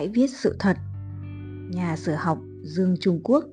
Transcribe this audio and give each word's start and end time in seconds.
Hãy 0.00 0.08
viết 0.08 0.30
sự 0.30 0.56
thật. 0.58 0.76
Nhà 1.70 1.96
sử 1.96 2.12
học 2.12 2.38
Dương 2.62 2.94
Trung 3.00 3.20
Quốc 3.24 3.44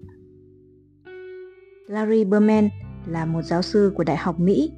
Larry 1.88 2.26
Berman 2.26 2.70
là 3.08 3.26
một 3.26 3.42
giáo 3.42 3.62
sư 3.62 3.92
của 3.96 4.04
Đại 4.04 4.18
học 4.18 4.40
Mỹ. 4.40 4.72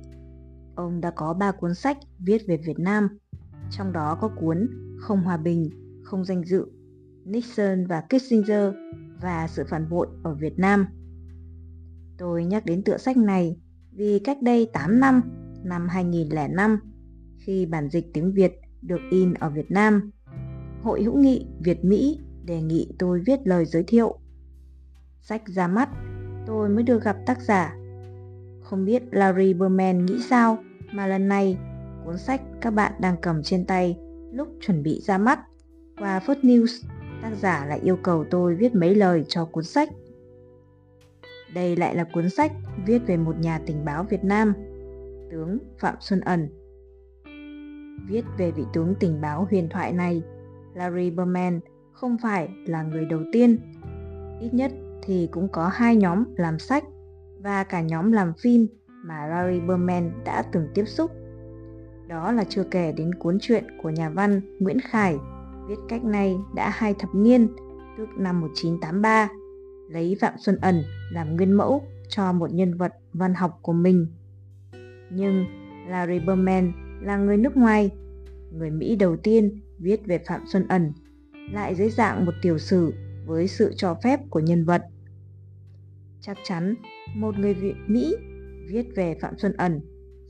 Ông 0.76 1.02
đã 1.02 1.12
có 1.12 1.34
3 1.34 1.52
cuốn 1.52 1.76
sách 1.76 1.98
viết 2.20 2.42
về 2.48 2.58
Việt 2.58 2.80
Nam, 2.80 3.08
trong 3.72 3.94
đó 3.94 4.18
có 4.22 4.32
cuốn 4.40 4.70
Không 5.00 5.22
hòa 5.22 5.38
bình, 5.38 5.70
không 6.04 6.26
danh 6.26 6.44
dự, 6.46 6.66
Nixon 7.26 7.88
và 7.88 8.02
Kissinger 8.02 8.74
và 9.22 9.48
sự 9.48 9.64
phản 9.70 9.90
bội 9.90 10.08
ở 10.24 10.36
Việt 10.36 10.60
Nam. 10.60 10.86
Tôi 12.18 12.46
nhắc 12.46 12.66
đến 12.66 12.84
tựa 12.84 12.98
sách 12.98 13.18
này 13.18 13.58
vì 13.92 14.20
cách 14.20 14.42
đây 14.42 14.70
8 14.74 15.00
năm, 15.00 15.22
năm 15.64 15.88
2005, 15.88 16.80
khi 17.38 17.66
bản 17.66 17.90
dịch 17.90 18.06
tiếng 18.14 18.34
Việt 18.34 18.54
được 18.82 19.02
in 19.12 19.34
ở 19.34 19.50
Việt 19.50 19.72
Nam, 19.72 20.12
Hội 20.84 21.04
hữu 21.04 21.18
nghị 21.18 21.46
Việt 21.60 21.86
Mỹ 21.86 22.20
đề 22.46 22.62
nghị 22.62 22.92
tôi 23.00 23.22
viết 23.26 23.40
lời 23.44 23.66
giới 23.66 23.84
thiệu. 23.84 24.20
Sách 25.22 25.42
ra 25.48 25.68
mắt, 25.68 25.90
tôi 26.48 26.70
mới 26.70 26.84
được 26.84 27.04
gặp 27.04 27.18
tác 27.26 27.42
giả. 27.42 27.76
Không 28.62 28.86
biết 28.86 29.04
Larry 29.12 29.54
Berman 29.54 30.06
nghĩ 30.06 30.20
sao 30.30 30.58
mà 30.94 31.08
lần 31.08 31.28
này 31.28 31.58
cuốn 32.06 32.18
sách 32.18 32.42
các 32.62 32.72
bạn 32.72 32.94
đang 33.00 33.16
cầm 33.22 33.44
trên 33.44 33.66
tay 33.66 33.98
lúc 34.34 34.48
chuẩn 34.62 34.84
bị 34.84 35.02
ra 35.02 35.18
mắt 35.18 35.40
qua 36.00 36.20
First 36.26 36.42
News, 36.42 36.88
tác 37.22 37.32
giả 37.36 37.66
lại 37.66 37.80
yêu 37.84 37.98
cầu 38.04 38.26
tôi 38.30 38.56
viết 38.56 38.76
mấy 38.76 38.96
lời 38.96 39.26
cho 39.28 39.46
cuốn 39.46 39.64
sách. 39.64 39.90
Đây 41.54 41.76
lại 41.76 41.96
là 41.96 42.04
cuốn 42.14 42.30
sách 42.30 42.52
viết 42.86 43.02
về 43.08 43.18
một 43.18 43.40
nhà 43.40 43.60
tình 43.66 43.86
báo 43.86 44.04
Việt 44.10 44.24
Nam, 44.24 44.54
tướng 45.32 45.58
Phạm 45.80 45.96
Xuân 46.00 46.20
Ẩn. 46.20 46.50
Viết 48.08 48.26
về 48.38 48.52
vị 48.52 48.64
tướng 48.74 48.96
tình 49.00 49.22
báo 49.22 49.48
huyền 49.50 49.70
thoại 49.70 49.94
này, 49.94 50.22
Larry 50.74 51.10
Berman 51.10 51.60
không 51.92 52.18
phải 52.22 52.50
là 52.66 52.84
người 52.84 53.06
đầu 53.06 53.22
tiên. 53.32 53.58
Ít 54.42 54.54
nhất 54.54 54.72
thì 55.02 55.30
cũng 55.32 55.48
có 55.48 55.68
hai 55.68 55.96
nhóm 55.96 56.24
làm 56.36 56.60
sách 56.60 56.84
và 57.40 57.64
cả 57.64 57.82
nhóm 57.82 58.12
làm 58.12 58.34
phim 58.34 58.68
mà 59.06 59.28
Larry 59.28 59.60
Berman 59.60 60.12
đã 60.26 60.44
từng 60.52 60.68
tiếp 60.74 60.86
xúc. 60.86 61.12
Đó 62.08 62.32
là 62.32 62.44
chưa 62.44 62.64
kể 62.64 62.92
đến 62.92 63.16
cuốn 63.16 63.38
truyện 63.42 63.64
của 63.84 63.90
nhà 63.90 64.10
văn 64.10 64.42
Nguyễn 64.60 64.78
Khải 64.80 65.18
viết 65.68 65.80
cách 65.88 66.04
này 66.04 66.38
đã 66.56 66.70
hai 66.70 66.94
thập 66.94 67.10
niên, 67.16 67.48
tức 67.98 68.10
năm 68.18 68.42
1983, 68.42 69.30
lấy 69.90 70.18
Phạm 70.22 70.34
Xuân 70.38 70.58
Ẩn 70.62 70.84
làm 71.12 71.36
nguyên 71.36 71.52
mẫu 71.52 71.82
cho 72.08 72.34
một 72.34 72.54
nhân 72.54 72.78
vật 72.78 72.94
văn 73.14 73.34
học 73.34 73.60
của 73.62 73.74
mình. 73.74 74.08
Nhưng 75.12 75.46
Larry 75.88 76.20
Berman 76.20 76.72
là 77.02 77.18
người 77.18 77.38
nước 77.38 77.58
ngoài, 77.58 77.92
người 78.52 78.70
Mỹ 78.70 78.96
đầu 78.96 79.18
tiên 79.18 79.60
viết 79.80 80.06
về 80.06 80.20
Phạm 80.28 80.42
Xuân 80.48 80.68
Ẩn, 80.68 80.94
lại 81.52 81.76
dưới 81.76 81.90
dạng 81.90 82.26
một 82.26 82.34
tiểu 82.42 82.58
sử 82.58 82.94
với 83.26 83.48
sự 83.48 83.74
cho 83.76 83.98
phép 84.04 84.20
của 84.30 84.40
nhân 84.40 84.66
vật. 84.66 84.82
Chắc 86.22 86.38
chắn 86.44 86.76
một 87.16 87.38
người 87.38 87.54
Việt 87.54 87.76
Mỹ 87.88 88.16
viết 88.68 88.84
về 88.96 89.18
Phạm 89.22 89.38
Xuân 89.38 89.54
Ẩn 89.58 89.82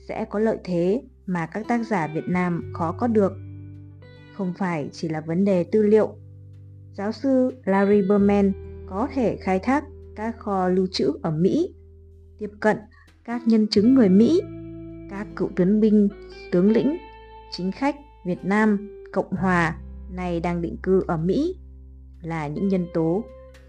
sẽ 0.08 0.26
có 0.26 0.40
lợi 0.40 0.58
thế 0.64 1.02
mà 1.26 1.46
các 1.46 1.68
tác 1.68 1.88
giả 1.88 2.08
Việt 2.08 2.28
Nam 2.28 2.72
khó 2.74 2.92
có 2.92 3.08
được. 3.08 3.32
Không 4.34 4.54
phải 4.58 4.90
chỉ 4.92 5.10
là 5.10 5.22
vấn 5.22 5.46
đề 5.46 5.64
tư 5.64 5.82
liệu. 5.84 6.16
Giáo 6.94 7.12
sư 7.12 7.52
Larry 7.66 8.02
Berman 8.02 8.52
có 8.90 9.08
thể 9.14 9.38
khai 9.42 9.60
thác 9.60 9.84
các 10.16 10.40
kho 10.40 10.68
lưu 10.68 10.88
trữ 10.92 11.12
ở 11.22 11.32
Mỹ, 11.32 11.74
tiếp 12.40 12.50
cận 12.60 12.78
các 13.24 13.48
nhân 13.48 13.68
chứng 13.68 13.94
người 13.94 14.10
Mỹ, 14.10 14.42
các 15.10 15.28
cựu 15.36 15.50
tướng 15.56 15.80
binh, 15.80 16.10
tướng 16.52 16.72
lĩnh, 16.72 16.98
chính 17.52 17.72
khách 17.72 17.96
Việt 18.26 18.40
Nam, 18.44 18.90
Cộng 19.14 19.32
Hòa 19.32 19.78
này 20.12 20.40
đang 20.40 20.62
định 20.62 20.78
cư 20.84 21.04
ở 21.08 21.18
Mỹ 21.18 21.56
là 22.22 22.48
những 22.48 22.68
nhân 22.68 22.88
tố 22.94 23.24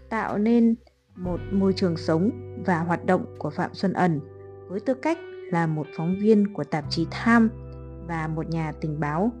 tạo 0.09 0.37
nên 0.37 0.75
một 1.15 1.39
môi 1.51 1.73
trường 1.73 1.97
sống 1.97 2.29
và 2.65 2.79
hoạt 2.79 3.05
động 3.05 3.25
của 3.37 3.49
Phạm 3.49 3.73
Xuân 3.73 3.93
Ẩn 3.93 4.19
với 4.67 4.79
tư 4.79 4.93
cách 4.93 5.17
là 5.51 5.67
một 5.67 5.87
phóng 5.97 6.15
viên 6.21 6.53
của 6.53 6.63
tạp 6.63 6.85
chí 6.89 7.05
Time 7.05 7.47
và 8.07 8.27
một 8.27 8.49
nhà 8.49 8.71
tình 8.81 8.99
báo 8.99 9.31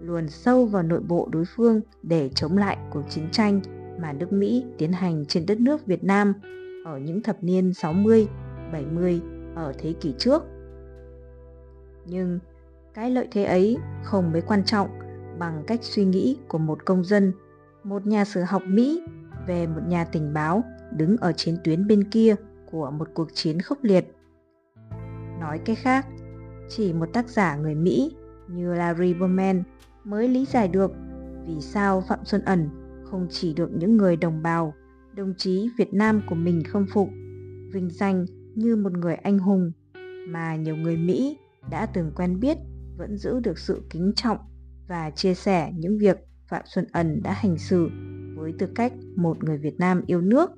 luồn 0.00 0.28
sâu 0.28 0.66
vào 0.66 0.82
nội 0.82 1.00
bộ 1.00 1.28
đối 1.32 1.44
phương 1.56 1.80
để 2.02 2.28
chống 2.28 2.56
lại 2.56 2.78
cuộc 2.90 3.02
chiến 3.08 3.28
tranh 3.32 3.60
mà 4.00 4.12
nước 4.12 4.32
Mỹ 4.32 4.64
tiến 4.78 4.92
hành 4.92 5.26
trên 5.26 5.46
đất 5.46 5.60
nước 5.60 5.86
Việt 5.86 6.04
Nam 6.04 6.34
ở 6.84 6.98
những 6.98 7.22
thập 7.22 7.42
niên 7.42 7.74
60, 7.74 8.28
70 8.72 9.20
ở 9.54 9.72
thế 9.78 9.94
kỷ 10.00 10.14
trước. 10.18 10.42
Nhưng 12.06 12.38
cái 12.94 13.10
lợi 13.10 13.28
thế 13.30 13.44
ấy 13.44 13.76
không 14.02 14.32
mấy 14.32 14.40
quan 14.40 14.64
trọng 14.64 14.88
bằng 15.38 15.64
cách 15.66 15.80
suy 15.82 16.04
nghĩ 16.04 16.38
của 16.48 16.58
một 16.58 16.84
công 16.84 17.04
dân, 17.04 17.32
một 17.84 18.06
nhà 18.06 18.24
sử 18.24 18.42
học 18.42 18.62
Mỹ 18.66 19.02
về 19.46 19.66
một 19.66 19.80
nhà 19.86 20.04
tình 20.04 20.34
báo 20.34 20.64
đứng 20.92 21.16
ở 21.16 21.32
chiến 21.32 21.56
tuyến 21.64 21.86
bên 21.86 22.04
kia 22.10 22.34
của 22.70 22.90
một 22.90 23.08
cuộc 23.14 23.28
chiến 23.34 23.60
khốc 23.60 23.78
liệt. 23.82 24.04
Nói 25.40 25.58
cách 25.64 25.78
khác, 25.82 26.06
chỉ 26.68 26.92
một 26.92 27.06
tác 27.12 27.28
giả 27.28 27.56
người 27.56 27.74
Mỹ 27.74 28.16
như 28.48 28.74
Larry 28.74 29.14
Berman 29.14 29.62
mới 30.04 30.28
lý 30.28 30.44
giải 30.44 30.68
được 30.68 30.92
vì 31.46 31.60
sao 31.60 32.00
Phạm 32.08 32.24
Xuân 32.24 32.42
Ẩn 32.44 32.68
không 33.04 33.26
chỉ 33.30 33.54
được 33.54 33.70
những 33.74 33.96
người 33.96 34.16
đồng 34.16 34.42
bào, 34.42 34.74
đồng 35.14 35.34
chí 35.36 35.68
Việt 35.78 35.94
Nam 35.94 36.20
của 36.28 36.34
mình 36.34 36.62
khâm 36.64 36.86
phục, 36.92 37.08
vinh 37.72 37.90
danh 37.90 38.26
như 38.54 38.76
một 38.76 38.92
người 38.92 39.14
anh 39.14 39.38
hùng 39.38 39.72
mà 40.28 40.56
nhiều 40.56 40.76
người 40.76 40.96
Mỹ 40.96 41.38
đã 41.70 41.86
từng 41.86 42.12
quen 42.16 42.40
biết 42.40 42.58
vẫn 42.98 43.16
giữ 43.16 43.40
được 43.40 43.58
sự 43.58 43.82
kính 43.90 44.12
trọng 44.16 44.38
và 44.88 45.10
chia 45.10 45.34
sẻ 45.34 45.72
những 45.76 45.98
việc 45.98 46.16
Phạm 46.48 46.62
Xuân 46.66 46.86
Ẩn 46.92 47.22
đã 47.22 47.32
hành 47.32 47.58
xử 47.58 47.88
với 48.36 48.52
tư 48.58 48.66
cách 48.74 48.92
một 49.16 49.44
người 49.44 49.58
Việt 49.58 49.74
Nam 49.78 50.02
yêu 50.06 50.20
nước. 50.20 50.50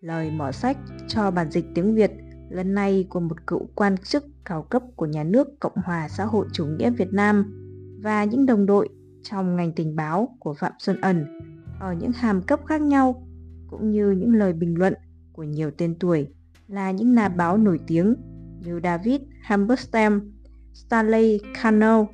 Lời 0.00 0.30
mở 0.30 0.52
sách 0.52 0.78
cho 1.08 1.30
bản 1.30 1.50
dịch 1.50 1.64
tiếng 1.74 1.94
Việt 1.94 2.10
lần 2.50 2.74
này 2.74 3.06
của 3.10 3.20
một 3.20 3.46
cựu 3.46 3.66
quan 3.74 3.96
chức 3.96 4.24
cao 4.44 4.62
cấp 4.62 4.82
của 4.96 5.06
nhà 5.06 5.24
nước 5.24 5.48
Cộng 5.60 5.76
hòa 5.84 6.08
xã 6.08 6.24
hội 6.24 6.46
chủ 6.52 6.66
nghĩa 6.66 6.90
Việt 6.90 7.12
Nam 7.12 7.62
và 8.02 8.24
những 8.24 8.46
đồng 8.46 8.66
đội 8.66 8.88
trong 9.22 9.56
ngành 9.56 9.72
tình 9.72 9.96
báo 9.96 10.36
của 10.40 10.54
Phạm 10.54 10.72
Xuân 10.78 11.00
Ẩn 11.00 11.40
ở 11.80 11.92
những 11.92 12.12
hàm 12.12 12.42
cấp 12.42 12.60
khác 12.66 12.82
nhau, 12.82 13.26
cũng 13.70 13.90
như 13.90 14.10
những 14.10 14.34
lời 14.34 14.52
bình 14.52 14.78
luận 14.78 14.94
của 15.32 15.42
nhiều 15.42 15.70
tên 15.70 15.94
tuổi 15.98 16.28
là 16.68 16.90
những 16.90 17.14
nhà 17.14 17.28
báo 17.28 17.56
nổi 17.56 17.80
tiếng 17.86 18.14
như 18.60 18.80
David 18.84 19.20
Hammerstem, 19.42 20.32
Stanley 20.72 21.40
Cano 21.62 22.06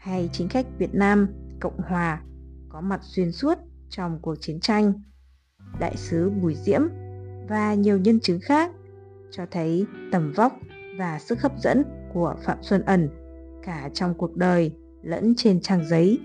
hay 0.00 0.30
chính 0.32 0.48
khách 0.48 0.66
Việt 0.78 0.94
Nam 0.94 1.28
Cộng 1.60 1.78
Hòa 1.78 2.22
có 2.68 2.80
mặt 2.80 3.00
xuyên 3.02 3.32
suốt 3.32 3.58
trong 3.90 4.18
cuộc 4.22 4.34
chiến 4.40 4.60
tranh. 4.60 4.92
Đại 5.80 5.96
sứ 5.96 6.30
Bùi 6.30 6.54
Diễm 6.54 6.80
và 7.48 7.74
nhiều 7.74 7.98
nhân 7.98 8.20
chứng 8.20 8.40
khác 8.40 8.72
cho 9.30 9.46
thấy 9.50 9.86
tầm 10.12 10.32
vóc 10.36 10.52
và 10.98 11.18
sức 11.18 11.40
hấp 11.42 11.52
dẫn 11.58 11.82
của 12.14 12.34
Phạm 12.42 12.58
Xuân 12.62 12.82
Ẩn 12.82 13.08
cả 13.62 13.90
trong 13.94 14.14
cuộc 14.14 14.36
đời 14.36 14.72
lẫn 15.02 15.34
trên 15.36 15.60
trang 15.60 15.88
giấy, 15.88 16.18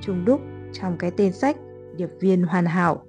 trung 0.00 0.24
đúc 0.24 0.40
trong 0.72 0.98
cái 0.98 1.10
tên 1.10 1.32
sách 1.32 1.56
Điệp 1.96 2.10
viên 2.20 2.42
hoàn 2.42 2.66
hảo. 2.66 3.02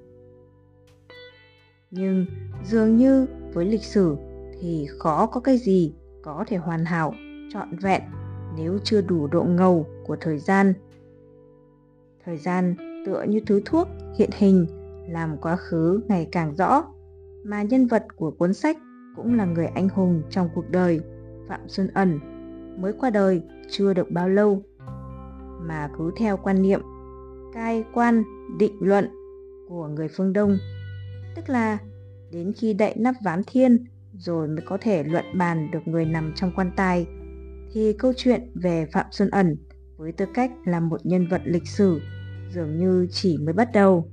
Nhưng 1.91 2.25
dường 2.63 2.97
như 2.97 3.25
với 3.53 3.66
lịch 3.66 3.83
sử 3.83 4.17
thì 4.61 4.87
khó 4.99 5.25
có 5.25 5.39
cái 5.41 5.57
gì 5.57 5.93
có 6.23 6.45
thể 6.47 6.57
hoàn 6.57 6.85
hảo, 6.85 7.13
trọn 7.53 7.77
vẹn 7.77 8.01
nếu 8.57 8.79
chưa 8.83 9.01
đủ 9.01 9.27
độ 9.27 9.43
ngầu 9.43 9.87
của 10.07 10.16
thời 10.21 10.39
gian. 10.39 10.73
Thời 12.25 12.38
gian 12.38 12.75
tựa 13.05 13.23
như 13.23 13.39
thứ 13.45 13.61
thuốc 13.66 13.88
hiện 14.17 14.29
hình 14.33 14.67
làm 15.09 15.38
quá 15.38 15.55
khứ 15.55 16.01
ngày 16.07 16.27
càng 16.31 16.55
rõ, 16.55 16.83
mà 17.43 17.63
nhân 17.63 17.88
vật 17.88 18.05
của 18.16 18.31
cuốn 18.31 18.53
sách 18.53 18.78
cũng 19.16 19.37
là 19.37 19.46
người 19.46 19.66
anh 19.66 19.90
hùng 19.90 20.22
trong 20.29 20.49
cuộc 20.55 20.69
đời, 20.69 20.99
Phạm 21.47 21.59
Xuân 21.67 21.87
Ẩn, 21.93 22.19
mới 22.81 22.93
qua 22.93 23.09
đời 23.09 23.41
chưa 23.69 23.93
được 23.93 24.11
bao 24.11 24.29
lâu 24.29 24.63
mà 25.61 25.90
cứ 25.97 26.11
theo 26.17 26.37
quan 26.37 26.61
niệm 26.61 26.81
cai 27.53 27.84
quan 27.93 28.23
định 28.59 28.78
luận 28.79 29.09
của 29.69 29.87
người 29.87 30.07
phương 30.07 30.34
Đông, 30.34 30.57
tức 31.35 31.49
là 31.49 31.78
đến 32.31 32.53
khi 32.53 32.73
đậy 32.73 32.93
nắp 32.97 33.16
ván 33.23 33.41
thiên 33.47 33.85
rồi 34.13 34.47
mới 34.47 34.66
có 34.66 34.78
thể 34.81 35.03
luận 35.03 35.25
bàn 35.37 35.72
được 35.72 35.79
người 35.85 36.05
nằm 36.05 36.34
trong 36.35 36.52
quan 36.55 36.72
tài, 36.75 37.07
thì 37.73 37.93
câu 37.93 38.13
chuyện 38.17 38.52
về 38.55 38.85
Phạm 38.91 39.05
Xuân 39.11 39.29
Ẩn 39.29 39.55
với 39.97 40.11
tư 40.11 40.25
cách 40.33 40.51
là 40.65 40.79
một 40.79 41.05
nhân 41.05 41.27
vật 41.27 41.41
lịch 41.45 41.67
sử 41.67 42.01
dường 42.53 42.77
như 42.77 43.07
chỉ 43.11 43.37
mới 43.37 43.53
bắt 43.53 43.69
đầu. 43.73 44.09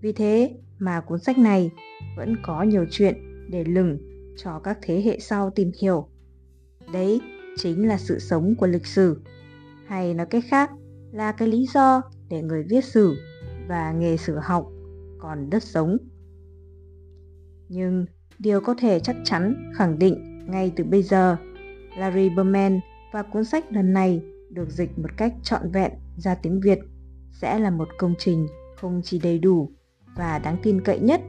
Vì 0.00 0.12
thế 0.12 0.54
mà 0.78 1.00
cuốn 1.00 1.18
sách 1.18 1.38
này 1.38 1.70
vẫn 2.16 2.36
có 2.42 2.62
nhiều 2.62 2.84
chuyện 2.90 3.14
để 3.50 3.64
lừng 3.64 3.98
cho 4.36 4.58
các 4.58 4.78
thế 4.82 5.02
hệ 5.02 5.18
sau 5.20 5.50
tìm 5.50 5.70
hiểu. 5.82 6.08
Đấy 6.92 7.20
chính 7.56 7.88
là 7.88 7.98
sự 7.98 8.18
sống 8.18 8.54
của 8.54 8.66
lịch 8.66 8.86
sử 8.86 9.20
hay 9.86 10.14
nói 10.14 10.26
cách 10.26 10.44
khác 10.48 10.70
là 11.12 11.32
cái 11.32 11.48
lý 11.48 11.66
do 11.74 12.02
để 12.28 12.42
người 12.42 12.62
viết 12.62 12.84
sử 12.84 13.16
và 13.68 13.92
nghề 13.92 14.16
sử 14.16 14.38
học 14.42 14.66
còn 15.18 15.50
đất 15.50 15.62
sống. 15.62 15.96
Nhưng 17.68 18.06
điều 18.38 18.60
có 18.60 18.74
thể 18.78 19.00
chắc 19.00 19.16
chắn 19.24 19.72
khẳng 19.74 19.98
định 19.98 20.38
ngay 20.46 20.72
từ 20.76 20.84
bây 20.84 21.02
giờ, 21.02 21.36
Larry 21.98 22.28
Berman 22.28 22.80
và 23.12 23.22
cuốn 23.22 23.44
sách 23.44 23.72
lần 23.72 23.92
này 23.92 24.22
được 24.54 24.70
dịch 24.70 24.98
một 24.98 25.08
cách 25.16 25.34
trọn 25.42 25.70
vẹn 25.70 25.92
ra 26.16 26.34
tiếng 26.34 26.60
Việt 26.60 26.78
sẽ 27.30 27.58
là 27.58 27.70
một 27.70 27.88
công 27.98 28.14
trình 28.18 28.46
không 28.76 29.00
chỉ 29.04 29.18
đầy 29.18 29.38
đủ 29.38 29.70
và 30.16 30.38
đáng 30.38 30.56
tin 30.62 30.80
cậy 30.80 30.98
nhất 31.00 31.20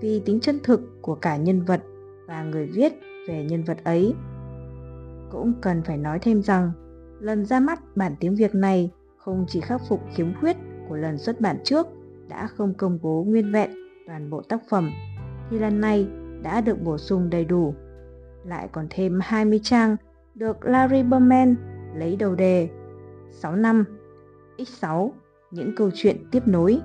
vì 0.00 0.22
tính 0.24 0.40
chân 0.40 0.58
thực 0.64 0.80
của 1.02 1.14
cả 1.14 1.36
nhân 1.36 1.64
vật 1.64 1.82
và 2.26 2.42
người 2.42 2.66
viết 2.66 2.92
về 3.28 3.44
nhân 3.44 3.64
vật 3.64 3.84
ấy. 3.84 4.14
Cũng 5.30 5.52
cần 5.60 5.82
phải 5.82 5.96
nói 5.96 6.18
thêm 6.22 6.42
rằng, 6.42 6.72
lần 7.20 7.44
ra 7.44 7.60
mắt 7.60 7.80
bản 7.96 8.14
tiếng 8.20 8.34
Việt 8.34 8.54
này 8.54 8.90
không 9.16 9.44
chỉ 9.48 9.60
khắc 9.60 9.80
phục 9.88 10.00
khiếm 10.14 10.34
khuyết 10.40 10.56
của 10.88 10.96
lần 10.96 11.18
xuất 11.18 11.40
bản 11.40 11.56
trước 11.64 11.86
đã 12.28 12.46
không 12.46 12.74
công 12.74 12.98
bố 13.02 13.24
nguyên 13.28 13.52
vẹn 13.52 13.70
toàn 14.06 14.30
bộ 14.30 14.42
tác 14.42 14.60
phẩm, 14.70 14.90
thì 15.50 15.58
lần 15.58 15.80
này 15.80 16.08
đã 16.42 16.60
được 16.60 16.82
bổ 16.82 16.98
sung 16.98 17.30
đầy 17.30 17.44
đủ. 17.44 17.74
Lại 18.44 18.68
còn 18.72 18.86
thêm 18.90 19.18
20 19.22 19.60
trang 19.62 19.96
được 20.34 20.64
Larry 20.64 21.02
Berman 21.02 21.54
lấy 21.98 22.16
đầu 22.16 22.34
đề 22.34 22.68
6 23.30 23.56
năm 23.56 23.84
X6 24.58 25.10
những 25.50 25.74
câu 25.76 25.90
chuyện 25.94 26.16
tiếp 26.30 26.42
nối. 26.46 26.80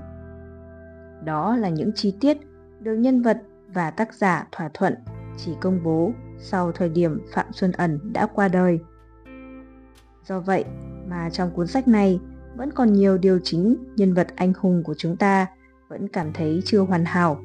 Đó 1.24 1.56
là 1.56 1.69
những 1.69 1.92
chi 1.95 2.15
tiết 2.19 2.38
được 2.80 2.95
nhân 2.95 3.21
vật 3.21 3.42
và 3.68 3.92
tác 3.92 4.13
giả 4.13 4.48
thỏa 4.51 4.69
thuận 4.74 4.95
chỉ 5.38 5.51
công 5.62 5.83
bố 5.83 6.12
sau 6.38 6.71
thời 6.71 6.89
điểm 6.89 7.21
Phạm 7.33 7.45
Xuân 7.51 7.71
Ẩn 7.71 8.13
đã 8.13 8.27
qua 8.33 8.48
đời. 8.48 8.80
Do 10.25 10.39
vậy 10.39 10.65
mà 11.07 11.30
trong 11.30 11.51
cuốn 11.51 11.68
sách 11.68 11.88
này 11.88 12.19
vẫn 12.56 12.71
còn 12.71 12.94
nhiều 12.94 13.18
điều 13.18 13.39
chính 13.44 13.75
nhân 13.95 14.13
vật 14.13 14.27
anh 14.36 14.54
hùng 14.57 14.83
của 14.83 14.94
chúng 14.94 15.18
ta 15.18 15.48
vẫn 15.88 16.07
cảm 16.07 16.33
thấy 16.33 16.62
chưa 16.65 16.80
hoàn 16.80 17.06
hảo. 17.06 17.42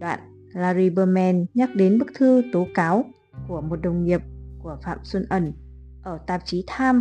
Đoạn 0.00 0.18
Larry 0.52 0.90
Berman 0.90 1.46
nhắc 1.54 1.70
đến 1.74 1.98
bức 1.98 2.08
thư 2.14 2.42
tố 2.52 2.66
cáo 2.74 3.04
của 3.48 3.60
một 3.60 3.76
đồng 3.82 4.04
nghiệp 4.04 4.20
của 4.62 4.78
Phạm 4.82 4.98
Xuân 5.02 5.26
Ẩn 5.28 5.52
ở 6.02 6.18
tạp 6.26 6.42
chí 6.44 6.64
Time 6.78 7.00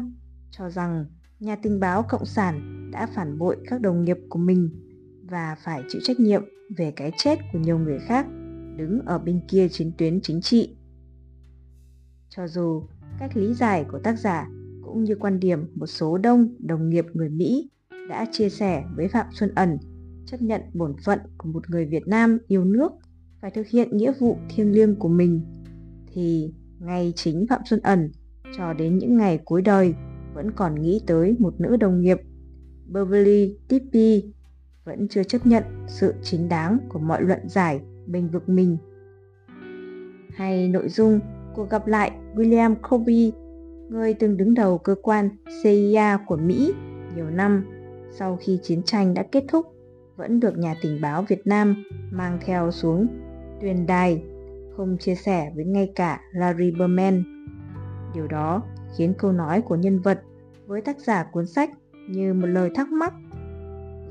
cho 0.52 0.70
rằng 0.70 1.06
nhà 1.40 1.56
tình 1.56 1.80
báo 1.80 2.04
Cộng 2.10 2.26
sản 2.26 2.88
đã 2.92 3.08
phản 3.16 3.38
bội 3.38 3.58
các 3.70 3.82
đồng 3.82 4.04
nghiệp 4.04 4.18
của 4.30 4.40
mình 4.40 4.70
và 5.30 5.56
phải 5.64 5.84
chịu 5.90 6.02
trách 6.06 6.20
nhiệm 6.20 6.44
về 6.78 6.92
cái 6.92 7.12
chết 7.18 7.40
của 7.54 7.60
nhiều 7.60 7.80
người 7.80 8.00
khác 8.00 8.28
đứng 8.78 9.02
ở 9.06 9.20
bên 9.20 9.42
kia 9.48 9.68
chiến 9.70 9.92
tuyến 9.98 10.22
chính 10.22 10.42
trị. 10.42 10.78
Cho 12.30 12.48
dù 12.48 12.84
cách 13.20 13.38
lý 13.38 13.54
giải 13.54 13.86
của 13.92 14.00
tác 14.04 14.20
giả 14.20 14.50
cũng 14.82 15.04
như 15.04 15.16
quan 15.16 15.40
điểm 15.40 15.68
một 15.76 15.88
số 15.88 16.18
đông 16.18 16.56
đồng 16.60 16.90
nghiệp 16.90 17.06
người 17.14 17.30
Mỹ 17.30 17.70
đã 18.10 18.26
chia 18.32 18.50
sẻ 18.50 18.84
với 18.96 19.08
Phạm 19.08 19.26
Xuân 19.32 19.52
Ẩn 19.56 19.78
chấp 20.26 20.42
nhận 20.42 20.62
bổn 20.74 20.96
phận 21.06 21.20
của 21.38 21.50
một 21.50 21.70
người 21.70 21.86
Việt 21.86 22.08
Nam 22.08 22.38
yêu 22.48 22.64
nước 22.64 22.92
phải 23.42 23.52
thực 23.52 23.68
hiện 23.68 23.98
nghĩa 23.98 24.12
vụ 24.20 24.38
thiêng 24.50 24.72
liêng 24.72 24.96
của 24.96 25.10
mình, 25.10 25.42
thì 26.14 26.54
ngay 26.80 27.14
chính 27.16 27.46
Phạm 27.50 27.62
Xuân 27.66 27.80
Ẩn 27.80 28.12
cho 28.58 28.74
đến 28.74 28.98
những 28.98 29.18
ngày 29.18 29.40
cuối 29.46 29.62
đời 29.62 29.96
vẫn 30.34 30.52
còn 30.52 30.82
nghĩ 30.82 31.02
tới 31.08 31.36
một 31.40 31.54
nữ 31.60 31.78
đồng 31.78 32.02
nghiệp 32.02 32.18
Beverly 32.88 33.58
Tippy 33.68 34.24
vẫn 34.86 35.08
chưa 35.08 35.24
chấp 35.24 35.46
nhận 35.46 35.64
sự 35.88 36.14
chính 36.22 36.50
đáng 36.50 36.78
của 36.90 37.00
mọi 37.00 37.22
luận 37.22 37.40
giải 37.50 37.82
bình 38.06 38.30
vực 38.30 38.50
mình. 38.50 38.78
Hay 40.36 40.68
nội 40.68 40.90
dung 40.90 41.20
cuộc 41.56 41.70
gặp 41.70 41.88
lại 41.88 42.12
William 42.36 42.76
Colby, 42.90 43.34
người 43.90 44.14
từng 44.14 44.38
đứng 44.38 44.54
đầu 44.54 44.78
cơ 44.78 44.96
quan 45.02 45.30
CIA 45.64 46.18
của 46.28 46.38
Mỹ 46.38 46.74
nhiều 47.16 47.30
năm 47.30 47.66
sau 48.12 48.38
khi 48.42 48.60
chiến 48.64 48.84
tranh 48.84 49.14
đã 49.14 49.24
kết 49.32 49.46
thúc 49.48 49.66
vẫn 50.16 50.40
được 50.40 50.58
nhà 50.58 50.76
tình 50.82 51.02
báo 51.02 51.26
Việt 51.28 51.48
Nam 51.48 51.84
mang 52.12 52.40
theo 52.46 52.72
xuống 52.72 53.08
tuyền 53.62 53.86
đài, 53.86 54.24
không 54.78 54.98
chia 55.00 55.16
sẻ 55.16 55.52
với 55.56 55.66
ngay 55.66 55.92
cả 55.96 56.22
Larry 56.32 56.72
Berman. 56.72 57.37
Điều 58.14 58.28
đó 58.28 58.64
khiến 58.98 59.14
câu 59.18 59.32
nói 59.32 59.62
của 59.62 59.76
nhân 59.76 60.00
vật 60.00 60.22
với 60.68 60.82
tác 60.82 61.00
giả 61.00 61.24
cuốn 61.24 61.48
sách 61.48 61.70
như 62.10 62.34
một 62.34 62.48
lời 62.48 62.70
thắc 62.76 62.92
mắc. 62.92 63.14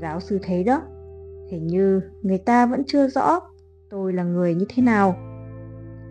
Giáo 0.00 0.20
sư 0.20 0.38
thấy 0.42 0.64
đó, 0.64 0.82
hình 1.50 1.66
như 1.66 2.00
người 2.22 2.38
ta 2.38 2.66
vẫn 2.66 2.82
chưa 2.86 3.08
rõ 3.08 3.40
tôi 3.90 4.12
là 4.12 4.22
người 4.22 4.54
như 4.54 4.66
thế 4.68 4.82
nào. 4.82 5.16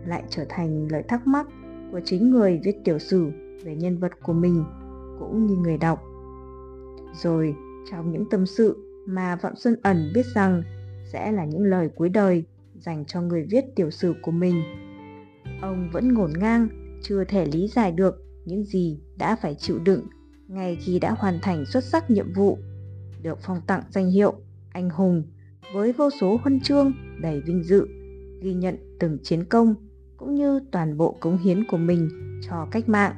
Lại 0.06 0.22
trở 0.28 0.44
thành 0.48 0.88
lời 0.90 1.02
thắc 1.08 1.26
mắc 1.26 1.46
của 1.92 2.00
chính 2.04 2.30
người 2.30 2.60
viết 2.64 2.76
tiểu 2.84 2.98
sử 2.98 3.30
về 3.64 3.76
nhân 3.76 3.98
vật 3.98 4.12
của 4.22 4.32
mình 4.32 4.64
cũng 5.18 5.46
như 5.46 5.56
người 5.56 5.78
đọc. 5.78 6.02
Rồi 7.14 7.54
trong 7.90 8.12
những 8.12 8.30
tâm 8.30 8.46
sự 8.46 8.76
mà 9.06 9.36
Phạm 9.36 9.56
Xuân 9.56 9.76
Ẩn 9.82 10.10
biết 10.14 10.26
rằng 10.34 10.62
sẽ 11.12 11.32
là 11.32 11.44
những 11.44 11.64
lời 11.64 11.88
cuối 11.96 12.08
đời 12.08 12.44
dành 12.74 13.04
cho 13.04 13.20
người 13.20 13.46
viết 13.50 13.64
tiểu 13.76 13.90
sử 13.90 14.14
của 14.22 14.30
mình. 14.30 14.62
Ông 15.62 15.88
vẫn 15.92 16.14
ngổn 16.14 16.30
ngang, 16.38 16.68
chưa 17.08 17.24
thể 17.24 17.46
lý 17.46 17.68
giải 17.68 17.92
được 17.92 18.14
những 18.44 18.64
gì 18.64 19.00
đã 19.18 19.36
phải 19.36 19.54
chịu 19.54 19.78
đựng 19.78 20.06
ngay 20.48 20.76
khi 20.80 20.98
đã 20.98 21.14
hoàn 21.18 21.38
thành 21.42 21.64
xuất 21.66 21.84
sắc 21.84 22.10
nhiệm 22.10 22.32
vụ, 22.32 22.58
được 23.22 23.38
phong 23.42 23.60
tặng 23.66 23.82
danh 23.90 24.10
hiệu 24.10 24.34
anh 24.72 24.90
hùng 24.90 25.22
với 25.74 25.92
vô 25.92 26.10
số 26.20 26.36
huân 26.42 26.60
chương 26.60 26.92
đầy 27.20 27.40
vinh 27.40 27.62
dự, 27.62 27.86
ghi 28.42 28.54
nhận 28.54 28.96
từng 29.00 29.18
chiến 29.22 29.44
công 29.44 29.74
cũng 30.16 30.34
như 30.34 30.60
toàn 30.72 30.96
bộ 30.96 31.16
cống 31.20 31.38
hiến 31.38 31.64
của 31.70 31.76
mình 31.76 32.08
cho 32.48 32.66
cách 32.70 32.88
mạng. 32.88 33.12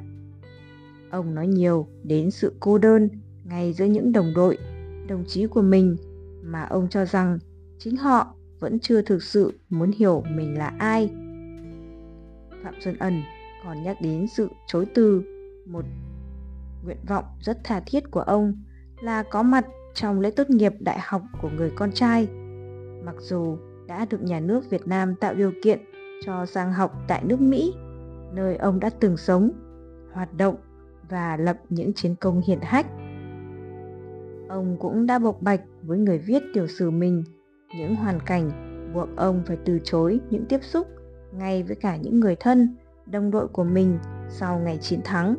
Ông 1.11 1.35
nói 1.35 1.47
nhiều 1.47 1.87
đến 2.03 2.31
sự 2.31 2.53
cô 2.59 2.77
đơn 2.77 3.09
ngay 3.43 3.73
giữa 3.73 3.85
những 3.85 4.11
đồng 4.11 4.33
đội, 4.35 4.57
đồng 5.07 5.23
chí 5.27 5.47
của 5.47 5.61
mình 5.61 5.97
mà 6.43 6.63
ông 6.63 6.87
cho 6.89 7.05
rằng 7.05 7.39
chính 7.77 7.95
họ 7.95 8.35
vẫn 8.59 8.79
chưa 8.79 9.01
thực 9.01 9.23
sự 9.23 9.59
muốn 9.69 9.91
hiểu 9.91 10.23
mình 10.35 10.57
là 10.57 10.67
ai. 10.79 11.09
Phạm 12.63 12.73
Xuân 12.83 12.97
ẩn 12.99 13.21
còn 13.63 13.83
nhắc 13.83 13.97
đến 14.01 14.27
sự 14.27 14.49
chối 14.67 14.85
từ, 14.95 15.23
một 15.65 15.85
nguyện 16.83 16.97
vọng 17.07 17.25
rất 17.41 17.57
tha 17.63 17.81
thiết 17.85 18.11
của 18.11 18.21
ông 18.21 18.53
là 19.01 19.23
có 19.23 19.43
mặt 19.43 19.65
trong 19.93 20.19
lễ 20.19 20.31
tốt 20.31 20.49
nghiệp 20.49 20.73
đại 20.79 20.99
học 21.01 21.21
của 21.41 21.49
người 21.49 21.71
con 21.75 21.91
trai. 21.91 22.27
Mặc 23.05 23.15
dù 23.19 23.57
đã 23.87 24.05
được 24.09 24.21
nhà 24.21 24.39
nước 24.39 24.69
Việt 24.69 24.87
Nam 24.87 25.15
tạo 25.15 25.33
điều 25.33 25.51
kiện 25.63 25.79
cho 26.25 26.45
sang 26.45 26.73
học 26.73 26.93
tại 27.07 27.23
nước 27.23 27.41
Mỹ, 27.41 27.73
nơi 28.33 28.55
ông 28.55 28.79
đã 28.79 28.89
từng 28.89 29.17
sống, 29.17 29.51
hoạt 30.13 30.33
động 30.33 30.55
và 31.09 31.37
lập 31.37 31.57
những 31.69 31.93
chiến 31.93 32.15
công 32.15 32.41
hiển 32.41 32.59
hách. 32.61 32.85
Ông 34.49 34.77
cũng 34.79 35.05
đã 35.05 35.19
bộc 35.19 35.41
bạch 35.41 35.61
với 35.83 35.97
người 35.97 36.17
viết 36.17 36.43
tiểu 36.53 36.67
sử 36.67 36.89
mình 36.91 37.23
những 37.77 37.95
hoàn 37.95 38.19
cảnh 38.25 38.51
buộc 38.93 39.09
ông 39.15 39.43
phải 39.45 39.57
từ 39.65 39.79
chối 39.83 40.19
những 40.29 40.45
tiếp 40.45 40.63
xúc 40.63 40.87
ngay 41.31 41.63
với 41.63 41.75
cả 41.75 41.95
những 41.95 42.19
người 42.19 42.35
thân, 42.35 42.75
đồng 43.11 43.31
đội 43.31 43.47
của 43.47 43.63
mình 43.63 43.99
sau 44.29 44.59
ngày 44.59 44.77
chiến 44.77 44.99
thắng, 45.03 45.35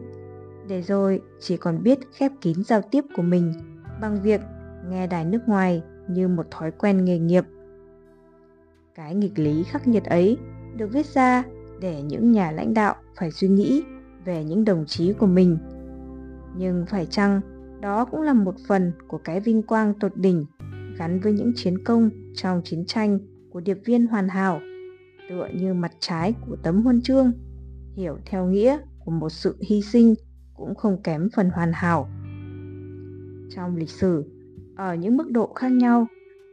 để 0.68 0.82
rồi 0.82 1.20
chỉ 1.40 1.56
còn 1.56 1.82
biết 1.82 1.98
khép 2.12 2.32
kín 2.40 2.64
giao 2.64 2.82
tiếp 2.82 3.04
của 3.16 3.22
mình 3.22 3.52
bằng 4.00 4.22
việc 4.22 4.40
nghe 4.88 5.06
đài 5.06 5.24
nước 5.24 5.40
ngoài 5.46 5.82
như 6.08 6.28
một 6.28 6.46
thói 6.50 6.70
quen 6.70 7.04
nghề 7.04 7.18
nghiệp. 7.18 7.44
Cái 8.94 9.14
nghịch 9.14 9.38
lý 9.38 9.62
khắc 9.62 9.88
nghiệt 9.88 10.04
ấy 10.04 10.36
được 10.76 10.86
viết 10.92 11.06
ra 11.06 11.44
để 11.80 12.02
những 12.02 12.32
nhà 12.32 12.50
lãnh 12.50 12.74
đạo 12.74 12.94
phải 13.16 13.30
suy 13.30 13.48
nghĩ 13.48 13.82
về 14.24 14.44
những 14.44 14.64
đồng 14.64 14.84
chí 14.86 15.12
của 15.12 15.26
mình. 15.26 15.58
Nhưng 16.56 16.86
phải 16.86 17.06
chăng 17.06 17.40
đó 17.80 18.04
cũng 18.04 18.22
là 18.22 18.32
một 18.32 18.54
phần 18.68 18.92
của 19.08 19.18
cái 19.18 19.40
vinh 19.40 19.62
quang 19.62 19.94
tột 19.94 20.16
đỉnh 20.16 20.46
gắn 20.98 21.20
với 21.20 21.32
những 21.32 21.52
chiến 21.56 21.84
công 21.84 22.10
trong 22.34 22.62
chiến 22.64 22.84
tranh 22.86 23.18
của 23.50 23.60
điệp 23.60 23.78
viên 23.84 24.06
hoàn 24.06 24.28
hảo, 24.28 24.60
tựa 25.30 25.48
như 25.54 25.74
mặt 25.74 25.92
trái 25.98 26.34
của 26.46 26.56
tấm 26.62 26.82
huân 26.82 27.02
chương, 27.02 27.32
hiểu 27.94 28.18
theo 28.26 28.46
nghĩa 28.46 28.78
của 29.04 29.10
một 29.10 29.30
sự 29.30 29.56
hy 29.68 29.82
sinh 29.82 30.14
cũng 30.54 30.74
không 30.74 31.02
kém 31.02 31.28
phần 31.36 31.50
hoàn 31.50 31.72
hảo. 31.74 32.08
Trong 33.54 33.76
lịch 33.76 33.90
sử, 33.90 34.24
ở 34.76 34.94
những 34.94 35.16
mức 35.16 35.30
độ 35.30 35.52
khác 35.54 35.72
nhau, 35.72 36.06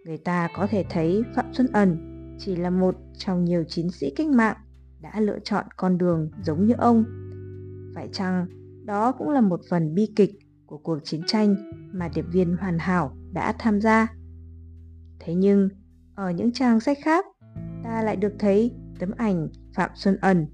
người 0.05 0.17
ta 0.17 0.49
có 0.55 0.67
thể 0.67 0.85
thấy 0.89 1.23
Phạm 1.35 1.53
Xuân 1.53 1.67
Ẩn 1.73 1.97
chỉ 2.39 2.55
là 2.55 2.69
một 2.69 2.95
trong 3.17 3.45
nhiều 3.45 3.63
chiến 3.63 3.89
sĩ 3.89 4.09
cách 4.15 4.27
mạng 4.27 4.57
đã 5.01 5.19
lựa 5.19 5.39
chọn 5.43 5.65
con 5.77 5.97
đường 5.97 6.31
giống 6.43 6.65
như 6.65 6.73
ông. 6.77 7.03
Phải 7.95 8.09
chăng 8.11 8.45
đó 8.85 9.11
cũng 9.11 9.29
là 9.29 9.41
một 9.41 9.61
phần 9.69 9.95
bi 9.95 10.07
kịch 10.15 10.31
của 10.65 10.77
cuộc 10.77 10.99
chiến 11.03 11.21
tranh 11.27 11.55
mà 11.93 12.09
điệp 12.15 12.25
viên 12.31 12.57
hoàn 12.57 12.79
hảo 12.79 13.17
đã 13.31 13.53
tham 13.59 13.81
gia? 13.81 14.07
Thế 15.19 15.33
nhưng, 15.33 15.69
ở 16.15 16.31
những 16.31 16.51
trang 16.51 16.79
sách 16.79 16.97
khác, 17.03 17.25
ta 17.83 18.03
lại 18.03 18.15
được 18.15 18.33
thấy 18.39 18.71
tấm 18.99 19.11
ảnh 19.17 19.49
Phạm 19.73 19.89
Xuân 19.95 20.17
Ẩn 20.21 20.47